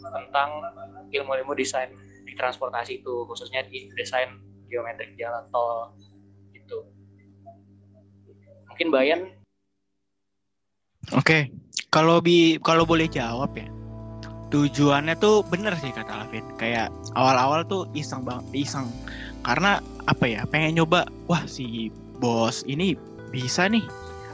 tentang 0.00 0.64
ilmu-ilmu 1.12 1.52
desain 1.52 1.92
transportasi 2.36 3.00
itu 3.00 3.24
khususnya 3.24 3.64
di 3.68 3.88
desain 3.96 4.40
geometrik 4.68 5.16
jalan 5.16 5.46
tol 5.54 5.94
gitu. 6.52 6.84
Mungkin 8.72 8.88
Bayan 8.92 9.20
oke 11.14 11.24
okay. 11.24 11.42
kalau 11.88 12.20
bi 12.20 12.60
kalau 12.60 12.84
boleh 12.84 13.08
jawab 13.08 13.56
ya 13.56 13.68
tujuannya 14.48 15.14
tuh 15.20 15.44
bener 15.46 15.76
sih 15.78 15.92
kata 15.92 16.24
Alvin. 16.24 16.44
Kayak 16.56 16.92
awal-awal 17.14 17.64
tuh 17.68 17.84
iseng 17.92 18.24
bang 18.24 18.40
iseng. 18.56 18.88
Karena 19.44 19.80
apa 20.08 20.24
ya 20.24 20.44
pengen 20.48 20.80
nyoba 20.80 21.08
wah 21.28 21.44
si 21.44 21.92
bos 22.18 22.64
ini 22.64 22.96
bisa 23.28 23.68
nih. 23.68 23.84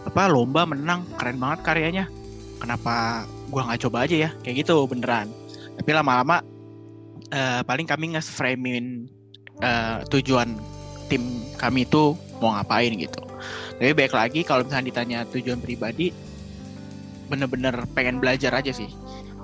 Apa 0.07 0.31
lomba 0.31 0.65
menang 0.65 1.07
keren 1.19 1.39
banget 1.39 1.61
karyanya. 1.67 2.05
Kenapa 2.63 3.27
gua 3.51 3.69
nggak 3.69 3.83
coba 3.87 4.07
aja 4.07 4.17
ya? 4.17 4.31
Kayak 4.47 4.65
gitu 4.65 4.87
beneran. 4.87 5.29
Tapi 5.75 5.91
lama-lama 5.91 6.41
uh, 7.35 7.61
paling 7.67 7.85
kami 7.91 8.15
nge-framein 8.15 9.11
uh, 9.61 10.07
tujuan 10.15 10.55
tim 11.11 11.43
kami 11.59 11.85
itu 11.85 12.15
mau 12.39 12.55
ngapain 12.55 12.95
gitu. 12.95 13.21
Tapi 13.77 13.93
baik 13.93 14.15
lagi 14.15 14.41
kalau 14.47 14.63
misalnya 14.63 14.87
ditanya 14.89 15.19
tujuan 15.35 15.59
pribadi, 15.59 16.15
bener-bener 17.29 17.75
pengen 17.93 18.23
belajar 18.23 18.55
aja 18.55 18.71
sih. 18.71 18.89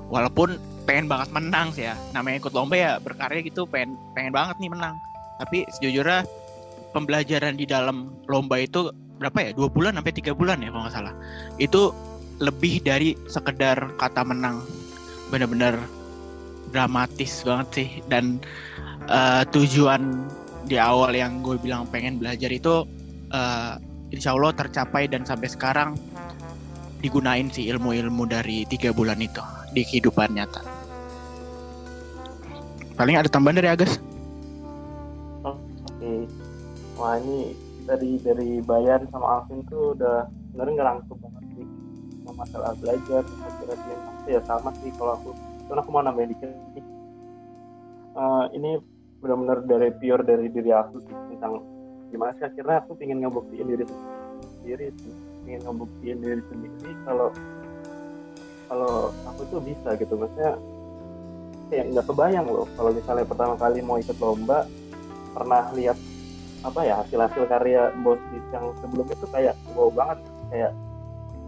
Walaupun 0.09 0.57
pengen 0.89 1.11
banget 1.11 1.29
menang 1.35 1.75
sih 1.75 1.91
ya. 1.91 1.95
Namanya 2.15 2.47
ikut 2.47 2.55
lomba 2.55 2.75
ya 2.79 2.91
berkarya 3.03 3.43
gitu 3.45 3.67
pengen 3.69 3.99
pengen 4.15 4.33
banget 4.33 4.57
nih 4.63 4.71
menang. 4.71 4.95
Tapi 5.43 5.67
sejujurnya 5.79 6.25
pembelajaran 6.95 7.55
di 7.59 7.67
dalam 7.69 8.11
lomba 8.27 8.59
itu 8.63 8.91
berapa 9.21 9.39
ya? 9.39 9.51
Dua 9.53 9.69
bulan 9.69 9.99
sampai 9.99 10.15
tiga 10.15 10.33
bulan 10.33 10.63
ya 10.63 10.73
kalau 10.73 10.87
nggak 10.87 10.95
salah. 10.95 11.15
Itu 11.61 11.93
lebih 12.41 12.81
dari 12.83 13.15
sekedar 13.29 13.95
kata 14.01 14.25
menang. 14.25 14.65
Bener-bener 15.29 15.79
dramatis 16.71 17.43
banget 17.43 17.69
sih 17.75 17.89
dan 18.07 18.39
uh, 19.11 19.43
tujuan 19.51 20.27
di 20.71 20.79
awal 20.79 21.11
yang 21.15 21.43
gue 21.43 21.59
bilang 21.59 21.87
pengen 21.91 22.23
belajar 22.23 22.51
itu 22.51 22.87
uh, 23.35 23.75
insya 24.15 24.35
Allah 24.35 24.55
tercapai 24.55 25.11
dan 25.11 25.27
sampai 25.27 25.51
sekarang 25.51 25.99
digunain 27.01 27.49
sih 27.51 27.67
ilmu-ilmu 27.73 28.29
dari 28.29 28.69
tiga 28.69 28.93
bulan 28.95 29.19
itu 29.19 29.41
di 29.73 29.83
kehidupan 29.87 30.37
nyata. 30.37 30.63
Paling 32.95 33.17
ada 33.17 33.29
tambahan 33.33 33.65
dari 33.65 33.69
Agus? 33.73 33.97
Oke, 35.41 36.29
wah 37.01 37.17
ini 37.17 37.57
dari 37.89 38.21
dari 38.21 38.61
Bayan 38.61 39.09
sama 39.09 39.41
Alvin 39.41 39.65
tuh 39.73 39.97
udah 39.97 40.29
sebenarnya 40.53 40.75
ngerangkum 40.77 41.17
banget 41.17 41.45
sih 41.57 41.67
masalah 42.31 42.77
belajar, 42.79 43.27
kira-kira 43.27 43.75
ya 44.29 44.41
sama 44.47 44.71
sih 44.85 44.93
kalau 44.95 45.19
aku 45.19 45.31
karena 45.71 45.81
aku 45.87 45.91
mau 45.95 46.03
nambahin 46.03 46.35
dikit 46.35 46.51
uh, 48.19 48.51
ini 48.51 48.83
benar-benar 49.23 49.63
dari 49.63 49.95
pure 49.95 50.27
dari 50.27 50.51
diri 50.51 50.75
aku 50.75 50.99
tentang 51.31 51.63
gimana 52.11 52.35
sih 52.35 52.45
akhirnya 52.51 52.83
aku 52.83 52.99
ingin 52.99 53.23
ngebuktiin 53.23 53.71
diri 53.71 53.85
sendiri 53.87 54.91
ingin 55.47 55.61
ngebuktiin 55.63 56.19
diri 56.19 56.43
sendiri 56.51 56.91
kalau 57.07 57.31
kalau 58.71 59.11
aku 59.27 59.43
tuh 59.51 59.61
bisa 59.61 59.99
gitu. 59.99 60.15
Maksudnya 60.15 60.55
ya 61.75 61.83
nggak 61.87 62.07
kebayang 62.07 62.47
loh 62.47 62.67
kalau 62.79 62.91
misalnya 62.95 63.27
pertama 63.27 63.55
kali 63.59 63.83
mau 63.83 63.99
ikut 63.99 64.19
lomba 64.19 64.67
pernah 65.35 65.71
lihat 65.75 65.99
apa 66.61 66.81
ya 66.83 66.95
hasil-hasil 67.03 67.47
karya 67.47 67.95
bos 68.03 68.19
yang 68.55 68.71
sebelumnya 68.79 69.15
tuh 69.19 69.31
kayak 69.35 69.55
wow 69.75 69.91
banget. 69.91 70.19
Kayak 70.55 70.73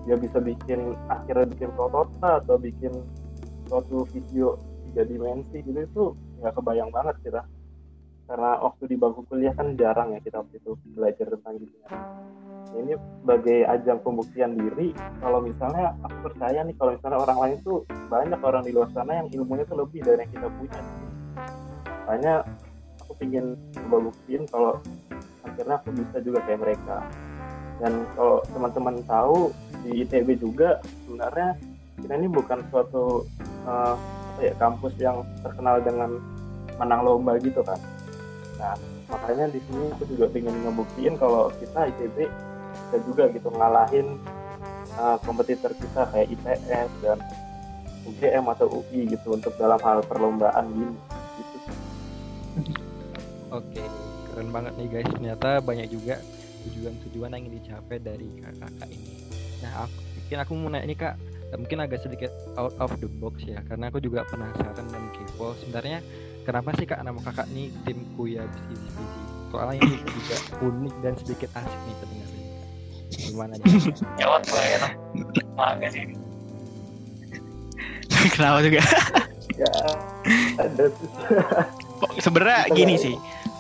dia 0.03 0.17
bisa 0.19 0.39
bikin 0.43 0.99
akhirnya 1.07 1.47
bikin 1.47 1.71
prototipe 1.79 2.27
atau 2.27 2.59
bikin 2.59 2.93
suatu 3.73 4.05
video 4.13 4.61
tiga 4.93 5.09
dimensi 5.09 5.65
gitu 5.65 5.81
itu 5.81 6.05
nggak 6.45 6.53
kebayang 6.61 6.93
banget 6.93 7.17
kita. 7.25 7.41
Karena 8.29 8.61
waktu 8.61 8.85
di 8.93 8.97
bangku 9.01 9.25
kuliah 9.25 9.57
kan 9.57 9.73
jarang 9.81 10.13
ya 10.13 10.21
kita 10.21 10.45
waktu 10.45 10.61
itu 10.61 10.77
belajar 10.93 11.27
tentang 11.33 11.57
gitu 11.57 11.77
ya. 11.81 11.89
ini 12.73 12.97
sebagai 12.97 13.69
ajang 13.69 14.01
pembuktian 14.01 14.57
diri 14.57 14.97
kalau 15.21 15.45
misalnya 15.45 15.93
aku 16.09 16.33
percaya 16.33 16.65
nih 16.65 16.73
kalau 16.81 16.97
misalnya 16.97 17.19
orang 17.21 17.39
lain 17.45 17.57
tuh 17.61 17.85
banyak 18.09 18.41
orang 18.41 18.65
di 18.65 18.73
luar 18.73 18.89
sana 18.97 19.13
yang 19.21 19.29
ilmunya 19.29 19.65
tuh 19.69 19.77
lebih 19.85 20.01
dari 20.01 20.25
yang 20.25 20.33
kita 20.33 20.49
punya. 20.49 20.81
Makanya 22.09 22.35
aku 22.97 23.13
ingin 23.21 23.61
coba 23.77 23.97
buktiin 24.09 24.43
kalau 24.49 24.81
akhirnya 25.45 25.77
aku 25.85 25.89
bisa 25.93 26.17
juga 26.25 26.39
kayak 26.49 26.61
mereka. 26.65 26.97
Dan 27.77 27.93
kalau 28.17 28.41
teman-teman 28.49 28.97
tahu 29.05 29.53
di 29.85 30.09
ITB 30.09 30.41
juga 30.41 30.81
sebenarnya 31.05 31.72
kita 32.01 32.13
ini 32.17 32.29
bukan 32.31 32.65
suatu 32.73 33.29
uh, 33.69 33.95
apa 34.33 34.41
ya 34.41 34.55
kampus 34.57 34.95
yang 34.97 35.21
terkenal 35.45 35.77
dengan 35.85 36.17
menang 36.81 37.05
lomba 37.05 37.37
gitu 37.39 37.61
kan 37.61 37.79
nah 38.57 38.75
makanya 39.13 39.53
di 39.53 39.61
sini 39.69 39.93
aku 39.93 40.09
juga 40.09 40.33
ingin 40.33 40.57
ngebuktiin 40.65 41.15
kalau 41.21 41.53
kita 41.61 41.93
ITB 41.93 42.31
bisa 42.73 42.97
juga 43.05 43.29
gitu 43.29 43.49
ngalahin 43.53 44.17
uh, 44.97 45.21
kompetitor 45.21 45.77
kita 45.77 46.09
kayak 46.09 46.33
ITS 46.33 46.91
dan 47.05 47.19
UGM 48.03 48.45
atau 48.51 48.67
UI 48.83 49.13
gitu 49.13 49.37
untuk 49.37 49.53
dalam 49.61 49.79
hal 49.85 50.01
perlombaan 50.09 50.65
gini 50.73 50.97
gitu 51.39 51.59
Oke, 53.53 53.85
keren 54.33 54.49
banget 54.49 54.73
nih 54.81 54.89
guys. 54.89 55.09
Ternyata 55.13 55.61
banyak 55.61 55.93
juga 55.93 56.17
tujuan-tujuan 56.65 57.37
yang 57.37 57.41
ingin 57.45 57.55
dicapai 57.61 58.01
dari 58.01 58.25
kakak-kakak 58.41 58.89
ini. 58.89 59.13
Nah, 59.61 59.85
aku, 59.85 59.99
mungkin 60.01 60.39
aku 60.41 60.53
mau 60.57 60.69
nanya 60.73 60.85
ini 60.89 60.97
kak 60.97 61.15
mungkin 61.61 61.85
agak 61.85 62.01
sedikit 62.05 62.33
out 62.57 62.73
of 62.81 62.93
the 63.01 63.09
box 63.21 63.45
ya 63.45 63.61
karena 63.69 63.93
aku 63.93 64.01
juga 64.01 64.25
penasaran 64.29 64.87
dan 64.89 65.05
kepo. 65.17 65.53
Sebenarnya 65.61 66.01
kenapa 66.49 66.73
sih 66.77 66.87
kak 66.89 67.01
nama 67.05 67.21
kakak 67.21 67.49
nih 67.53 67.69
tim 67.85 67.99
kuya 68.17 68.45
bisnis 68.49 68.83
soalnya 69.53 69.85
ini 69.85 70.01
juga 70.01 70.37
unik 70.65 70.95
dan 71.05 71.15
sedikit 71.21 71.51
asik 71.53 71.81
nih 71.85 71.97
kedengarannya 72.01 72.49
gimana 73.13 73.55
nih 73.61 73.73
jawab 74.17 74.43
lah 74.49 74.65
ya? 74.65 74.81
Agak 75.61 75.91
sih. 75.93 76.03
Kenapa 78.35 78.65
juga? 78.65 78.81
Ya 79.53 79.73
ada 80.57 80.89
sebenarnya 82.19 82.73
gini 82.73 82.95
sih 82.99 83.15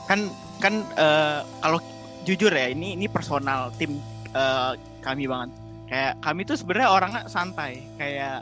kan 0.08 0.28
kan 0.58 0.82
uh, 0.96 1.44
kalau 1.62 1.78
jujur 2.24 2.50
ya 2.50 2.70
ini 2.70 2.96
ini 2.96 3.06
personal 3.06 3.70
tim 3.76 3.98
uh, 4.34 4.74
kami 5.02 5.26
banget 5.26 5.50
kayak 5.92 6.16
kami 6.24 6.48
tuh 6.48 6.56
sebenarnya 6.56 6.88
orangnya 6.88 7.22
santai 7.28 7.84
kayak 8.00 8.40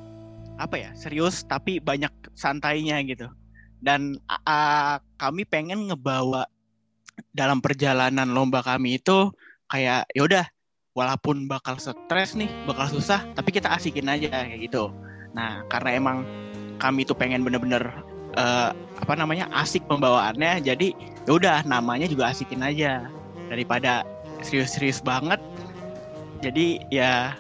apa 0.62 0.76
ya 0.78 0.90
serius 0.94 1.42
tapi 1.42 1.82
banyak 1.82 2.14
santainya 2.38 3.02
gitu. 3.02 3.26
Dan 3.82 4.22
uh, 4.30 5.02
kami 5.18 5.42
pengen 5.42 5.90
ngebawa 5.90 6.46
dalam 7.34 7.58
perjalanan 7.58 8.30
lomba 8.30 8.62
kami 8.62 9.02
itu 9.02 9.34
kayak 9.66 10.06
yaudah 10.14 10.46
walaupun 10.94 11.50
bakal 11.50 11.74
stres 11.74 12.38
nih 12.38 12.46
bakal 12.70 12.86
susah 12.86 13.26
tapi 13.34 13.50
kita 13.50 13.66
asikin 13.74 14.06
aja 14.06 14.30
kayak 14.30 14.70
gitu. 14.70 14.94
Nah 15.34 15.66
karena 15.66 15.90
emang 15.98 16.16
kami 16.78 17.02
tuh 17.02 17.18
pengen 17.18 17.42
bener-bener 17.42 17.82
uh, 18.38 18.70
apa 19.02 19.14
namanya 19.18 19.50
asik 19.58 19.82
pembawaannya 19.90 20.62
jadi 20.62 20.94
yaudah 21.26 21.66
namanya 21.66 22.06
juga 22.06 22.30
asikin 22.30 22.62
aja. 22.62 23.10
Daripada 23.50 24.06
serius-serius 24.46 25.02
banget 25.02 25.42
jadi 26.40 26.80
ya 26.88 27.36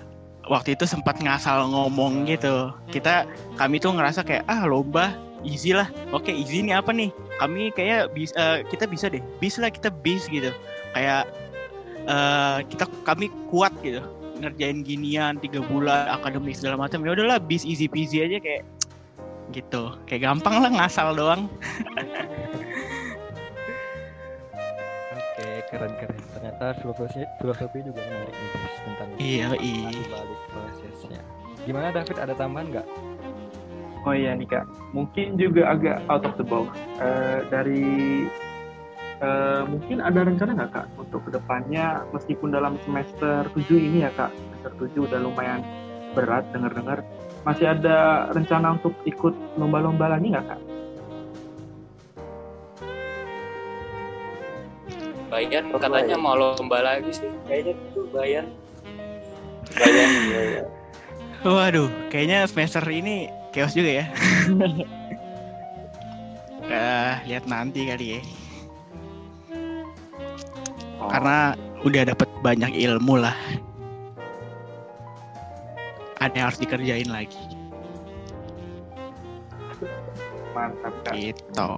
waktu 0.48 0.76
itu 0.76 0.84
sempat 0.84 1.16
ngasal 1.20 1.68
ngomong 1.72 2.28
gitu. 2.28 2.72
Kita 2.92 3.24
kami 3.56 3.80
tuh 3.80 3.96
ngerasa 3.96 4.20
kayak 4.24 4.44
ah 4.48 4.64
lomba 4.68 5.16
easy 5.44 5.72
lah. 5.72 5.88
Oke 6.12 6.28
easy 6.32 6.60
ini 6.60 6.76
apa 6.76 6.92
nih? 6.92 7.08
Kami 7.40 7.72
kayak 7.72 8.12
bisa 8.12 8.36
uh, 8.36 8.58
kita 8.68 8.84
bisa 8.84 9.08
deh. 9.08 9.24
Bisa 9.40 9.64
lah 9.64 9.72
kita 9.72 9.88
bis 9.88 10.28
gitu. 10.28 10.52
Kayak 10.92 11.32
uh, 12.04 12.60
kita 12.68 12.84
kami 13.08 13.32
kuat 13.48 13.72
gitu. 13.80 14.04
Ngerjain 14.40 14.84
ginian 14.84 15.40
tiga 15.40 15.64
bulan 15.64 16.08
akademik 16.12 16.56
segala 16.56 16.76
macam. 16.76 17.00
Ya 17.04 17.16
udahlah 17.16 17.40
bis 17.40 17.64
easy 17.64 17.88
peasy 17.88 18.20
aja 18.20 18.36
kayak 18.36 18.68
gitu. 19.56 19.96
Kayak 20.04 20.28
gampang 20.28 20.60
lah 20.60 20.70
ngasal 20.72 21.16
doang. 21.16 21.48
Oke 25.16 25.48
keren 25.72 25.92
keren 25.96 26.19
ternyata 26.60 26.76
filosofi 26.84 27.24
filosofi 27.40 27.78
juga 27.80 28.00
menarik 28.04 28.34
nih 28.36 28.48
guys 28.52 28.76
tentang 28.84 29.08
iya 29.16 29.48
iya. 29.64 29.88
balik 30.12 30.40
prosesnya. 30.52 31.22
Gimana 31.64 31.88
David? 31.88 32.16
Ada 32.20 32.34
tambahan 32.36 32.66
nggak? 32.68 32.86
Oh 34.04 34.12
iya 34.16 34.36
nih 34.36 34.48
kak, 34.48 34.64
mungkin 34.92 35.40
juga 35.40 35.72
agak 35.72 36.04
out 36.12 36.24
of 36.28 36.36
the 36.36 36.44
box. 36.44 36.72
Uh, 37.00 37.44
dari 37.48 38.24
uh, 39.24 39.64
mungkin 39.68 40.04
ada 40.04 40.20
rencana 40.24 40.52
nggak 40.56 40.72
kak 40.72 40.86
untuk 41.00 41.24
ke 41.24 41.30
depannya? 41.32 42.04
Meskipun 42.12 42.52
dalam 42.52 42.76
semester 42.84 43.48
7 43.56 43.64
ini 43.76 44.04
ya 44.04 44.12
kak, 44.12 44.32
semester 44.32 44.72
7 44.84 45.08
udah 45.08 45.20
lumayan 45.20 45.64
berat 46.12 46.44
dengar-dengar, 46.52 47.00
masih 47.44 47.72
ada 47.72 48.28
rencana 48.36 48.76
untuk 48.76 48.92
ikut 49.08 49.32
lomba-lomba 49.56 50.12
lagi 50.12 50.28
nggak 50.32 50.44
kak? 50.44 50.60
Bayan 55.30 55.70
katanya 55.70 56.18
mau 56.18 56.34
lomba 56.34 56.82
lagi 56.82 57.14
sih, 57.14 57.30
kayaknya 57.46 57.78
itu 57.78 58.02
Bayan. 58.10 58.50
Bayan, 59.78 60.08
ya, 60.26 60.66
Waduh, 61.46 61.88
kayaknya 62.10 62.50
semester 62.50 62.82
ini 62.90 63.30
chaos 63.54 63.72
juga 63.72 64.02
ya. 64.02 64.04
uh, 66.66 67.14
lihat 67.30 67.46
nanti 67.46 67.86
kali 67.86 68.18
ya. 68.18 68.20
Oh. 70.98 71.08
Karena 71.08 71.54
udah 71.86 72.02
dapat 72.10 72.28
banyak 72.42 72.74
ilmu 72.74 73.22
lah. 73.22 73.38
Ada 76.20 76.34
yang 76.36 76.46
harus 76.52 76.60
dikerjain 76.60 77.08
lagi. 77.08 77.40
Mantap 80.52 80.92
kan. 81.06 81.14
Gitu. 81.16 81.70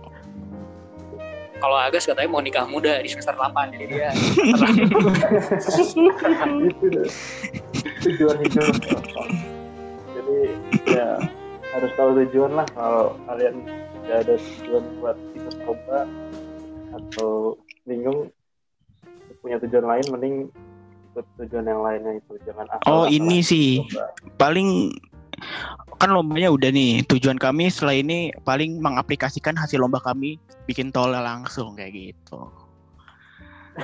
Kalau 1.62 1.78
Agus 1.78 2.10
katanya 2.10 2.26
mau 2.26 2.42
nikah 2.42 2.66
muda 2.66 2.98
di 2.98 3.06
semester 3.06 3.38
8 3.38 3.70
jadi 3.70 3.84
dia 3.86 4.10
tujuan 8.02 8.36
hidup. 8.42 8.74
Jadi 10.10 10.38
ya 10.90 11.22
harus 11.72 11.90
tahu 11.94 12.10
tujuan 12.26 12.52
lah 12.58 12.66
kalau 12.74 13.14
kalian 13.30 13.62
tidak 14.02 14.18
ada 14.26 14.34
tujuan 14.36 14.84
buat 14.98 15.16
ikut 15.38 15.56
lomba 15.64 16.00
atau 16.92 17.56
bingung 17.86 18.28
punya 19.40 19.56
tujuan 19.62 19.86
lain 19.86 20.06
mending 20.12 20.34
ikut 21.12 21.26
tujuan 21.40 21.64
yang 21.64 21.80
lainnya 21.80 22.12
itu 22.20 22.32
jangan 22.44 22.66
asal 22.76 22.86
oh 22.92 23.06
ini 23.08 23.40
sih 23.40 23.80
lomba. 23.80 24.06
paling 24.36 24.92
kan 26.02 26.10
lombanya 26.10 26.50
udah 26.50 26.74
nih 26.74 27.06
tujuan 27.06 27.38
kami 27.38 27.70
setelah 27.70 27.94
ini 27.94 28.34
paling 28.42 28.82
mengaplikasikan 28.82 29.54
hasil 29.54 29.78
lomba 29.78 30.02
kami 30.02 30.34
bikin 30.66 30.90
tol 30.90 31.14
langsung 31.14 31.78
kayak 31.78 31.94
gitu 31.94 32.50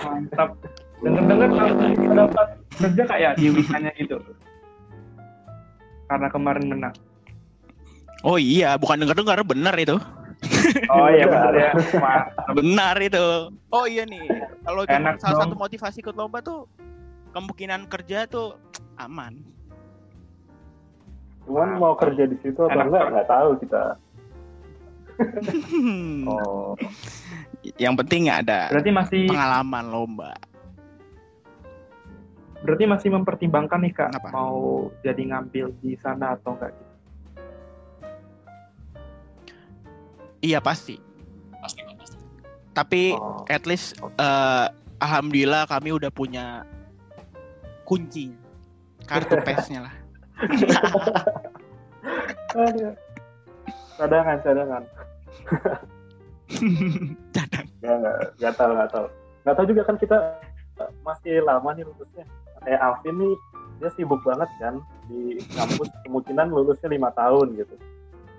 mantap 0.02 0.58
dengar-dengar 0.98 1.70
dapat 2.10 2.46
kerja 2.74 3.02
kayak 3.06 3.32
di 3.38 3.54
wisanya 3.54 3.94
gitu 3.94 4.18
karena 6.10 6.26
kemarin 6.26 6.66
menang 6.66 6.94
Oh 8.26 8.34
iya, 8.34 8.74
bukan 8.74 8.98
dengar-dengar, 8.98 9.38
benar 9.46 9.78
itu. 9.78 9.94
Oh 10.90 11.06
iya 11.06 11.22
benar 11.30 11.54
ya. 11.54 11.70
benar 12.50 12.98
itu. 12.98 13.54
Oh 13.70 13.86
iya 13.86 14.02
nih, 14.02 14.26
kalau 14.66 14.82
salah 14.90 15.14
dong. 15.14 15.54
satu 15.54 15.54
motivasi 15.54 16.02
ikut 16.02 16.18
lomba 16.18 16.42
tuh 16.42 16.66
kemungkinan 17.30 17.86
kerja 17.86 18.26
tuh 18.26 18.58
aman. 18.98 19.38
Cuman 21.48 21.80
mau 21.80 21.96
kerja 21.96 22.28
di 22.28 22.36
situ 22.44 22.60
atau 22.60 22.76
enggak 22.76 23.08
nggak 23.08 23.28
tahu 23.32 23.50
kita. 23.64 23.84
oh. 26.30 26.76
Yang 27.80 27.94
penting 28.04 28.30
ada 28.30 28.68
Berarti 28.70 28.90
masih 28.92 29.22
pengalaman 29.26 29.84
lomba. 29.88 30.36
Berarti 32.60 32.84
masih 32.84 33.08
mempertimbangkan 33.16 33.80
nih 33.80 33.92
Kak 33.96 34.10
Kenapa? 34.12 34.28
mau 34.30 34.92
jadi 35.00 35.22
ngambil 35.32 35.72
di 35.80 35.96
sana 35.96 36.36
atau 36.36 36.52
enggak 36.54 36.76
Iya 40.38 40.60
pasti. 40.62 41.00
Pasti 41.58 41.80
pasti. 41.82 42.18
Tapi 42.76 43.16
oh. 43.16 43.42
at 43.48 43.64
least 43.66 43.98
uh, 44.20 44.70
alhamdulillah 45.00 45.66
kami 45.66 45.96
udah 45.96 46.12
punya 46.14 46.62
kunci 47.88 48.36
kartu 49.08 49.40
pesnya 49.48 49.88
lah. 49.88 49.94
cadangan 53.98 54.36
cadangan. 54.42 54.82
Cadang. 57.34 57.66
Ya 57.84 57.92
nggak 58.00 58.16
nggak 58.40 58.54
tahu 58.56 58.70
nggak 58.72 58.90
tahu 58.90 59.06
nggak 59.44 59.54
tahu 59.54 59.66
juga 59.68 59.82
kan 59.84 59.96
kita 60.00 60.16
masih 61.06 61.44
lama 61.44 61.70
nih 61.76 61.84
lulusnya. 61.86 62.24
Kayak 62.64 62.80
Alvin 62.82 63.16
nih 63.20 63.34
dia 63.78 63.90
sibuk 63.94 64.20
banget 64.26 64.50
kan 64.58 64.82
di 65.06 65.38
kampus 65.54 65.86
kemungkinan 66.08 66.50
lulusnya 66.50 66.88
lima 66.90 67.14
tahun 67.14 67.54
gitu. 67.54 67.74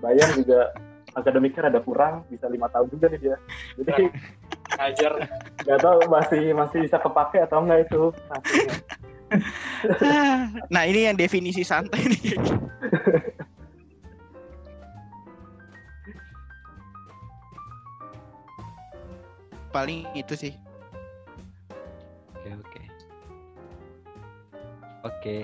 Bayang 0.03 0.31
juga 0.35 0.73
akademiknya 1.15 1.69
ada 1.69 1.79
kurang 1.81 2.25
bisa 2.29 2.45
lima 2.49 2.69
tahun 2.69 2.87
juga 2.93 3.05
nih 3.09 3.19
dia 3.21 3.35
jadi 3.81 4.03
ngajar 4.77 5.13
nggak 5.65 5.79
tahu 5.81 5.99
masih 6.07 6.43
masih 6.53 6.79
bisa 6.85 6.97
kepake 7.01 7.37
atau 7.41 7.65
enggak 7.65 7.89
itu 7.89 8.03
nah 10.73 10.83
ini 10.85 11.09
yang 11.09 11.17
definisi 11.17 11.65
santai 11.65 12.01
nih 12.09 12.37
paling 19.69 20.05
itu 20.17 20.33
sih. 20.35 20.53
Oke 22.35 22.49
oke. 22.53 22.81
Oke 25.05 25.37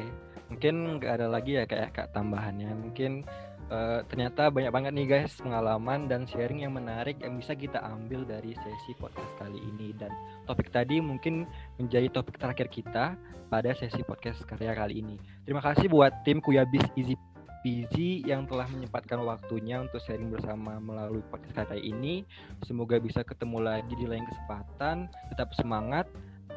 mungkin 0.50 1.02
nggak 1.02 1.14
ada 1.22 1.28
lagi 1.30 1.58
ya 1.58 1.66
kayak 1.66 1.94
kak 1.94 2.08
tambahannya. 2.14 2.70
Mungkin 2.78 3.26
uh, 3.70 4.06
ternyata 4.06 4.54
banyak 4.54 4.72
banget 4.72 4.92
nih 4.94 5.08
guys 5.10 5.34
pengalaman 5.42 6.06
dan 6.06 6.30
sharing 6.30 6.66
yang 6.66 6.74
menarik 6.74 7.18
yang 7.22 7.38
bisa 7.38 7.58
kita 7.58 7.82
ambil 7.82 8.26
dari 8.26 8.54
sesi 8.54 8.94
podcast 8.98 9.32
kali 9.42 9.58
ini. 9.58 9.94
Dan 9.98 10.12
topik 10.46 10.70
tadi 10.70 11.02
mungkin 11.02 11.50
menjadi 11.82 12.10
topik 12.14 12.38
terakhir 12.38 12.70
kita 12.70 13.18
pada 13.50 13.72
sesi 13.78 14.02
podcast 14.06 14.42
karya 14.46 14.74
kali 14.74 15.02
ini. 15.02 15.18
Terima 15.46 15.62
kasih 15.62 15.90
buat 15.90 16.14
tim 16.26 16.42
Kuyabis 16.42 16.86
Easy 16.98 17.18
Peasy 17.66 18.22
yang 18.30 18.46
telah 18.46 18.70
menyempatkan 18.70 19.26
waktunya 19.26 19.82
untuk 19.82 19.98
sharing 20.06 20.30
bersama 20.30 20.78
melalui 20.78 21.26
podcast 21.34 21.66
karya 21.66 21.82
ini. 21.82 22.22
Semoga 22.62 23.02
bisa 23.02 23.26
ketemu 23.26 23.58
lagi 23.58 23.90
di 23.98 24.06
lain 24.06 24.22
kesempatan. 24.22 25.10
Tetap 25.34 25.50
semangat 25.58 26.06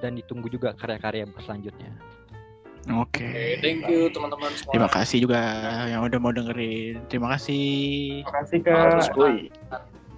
dan 0.04 0.20
ditunggu 0.20 0.52
juga 0.52 0.76
karya-karya 0.76 1.24
selanjutnya. 1.40 1.96
Oke. 2.92 3.24
Oke, 3.24 3.56
thank 3.64 3.88
you 3.88 4.12
teman-teman 4.12 4.52
semua. 4.52 4.72
Terima 4.76 4.90
kasih 4.92 5.16
juga 5.24 5.40
yang 5.88 6.04
udah 6.04 6.18
mau 6.20 6.28
dengerin. 6.28 7.00
Terima 7.08 7.32
kasih. 7.32 7.64
Terima 8.52 9.00
kasih. 9.00 9.16
Woi. 9.16 9.48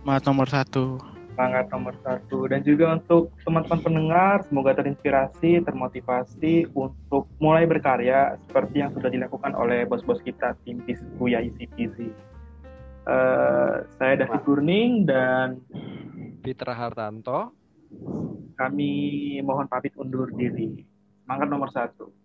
Semangat 0.02 0.22
nomor 0.26 0.50
satu. 0.50 0.98
Semangat 1.40 1.72
nomor 1.72 1.96
satu. 2.04 2.44
Dan 2.52 2.60
juga 2.60 3.00
untuk 3.00 3.32
teman-teman 3.48 3.80
pendengar, 3.80 4.44
semoga 4.44 4.76
terinspirasi, 4.76 5.64
termotivasi 5.64 6.68
untuk 6.76 7.32
mulai 7.40 7.64
berkarya 7.64 8.36
seperti 8.44 8.84
yang 8.84 8.92
sudah 8.92 9.08
dilakukan 9.08 9.56
oleh 9.56 9.88
bos-bos 9.88 10.20
kita, 10.20 10.52
tim 10.68 10.84
Piskuya 10.84 11.40
Easy 11.40 11.64
Peasy. 11.64 12.12
Eh, 13.08 13.74
saya 13.96 14.20
David 14.20 14.44
Kurning 14.44 15.08
dan 15.08 15.64
Fitra 16.44 16.76
Hartanto. 16.76 17.56
kami 18.60 18.92
mohon 19.40 19.64
pamit 19.64 19.96
undur 19.96 20.28
diri. 20.36 20.84
Semangat 21.24 21.48
nomor 21.48 21.72
satu. 21.72 22.19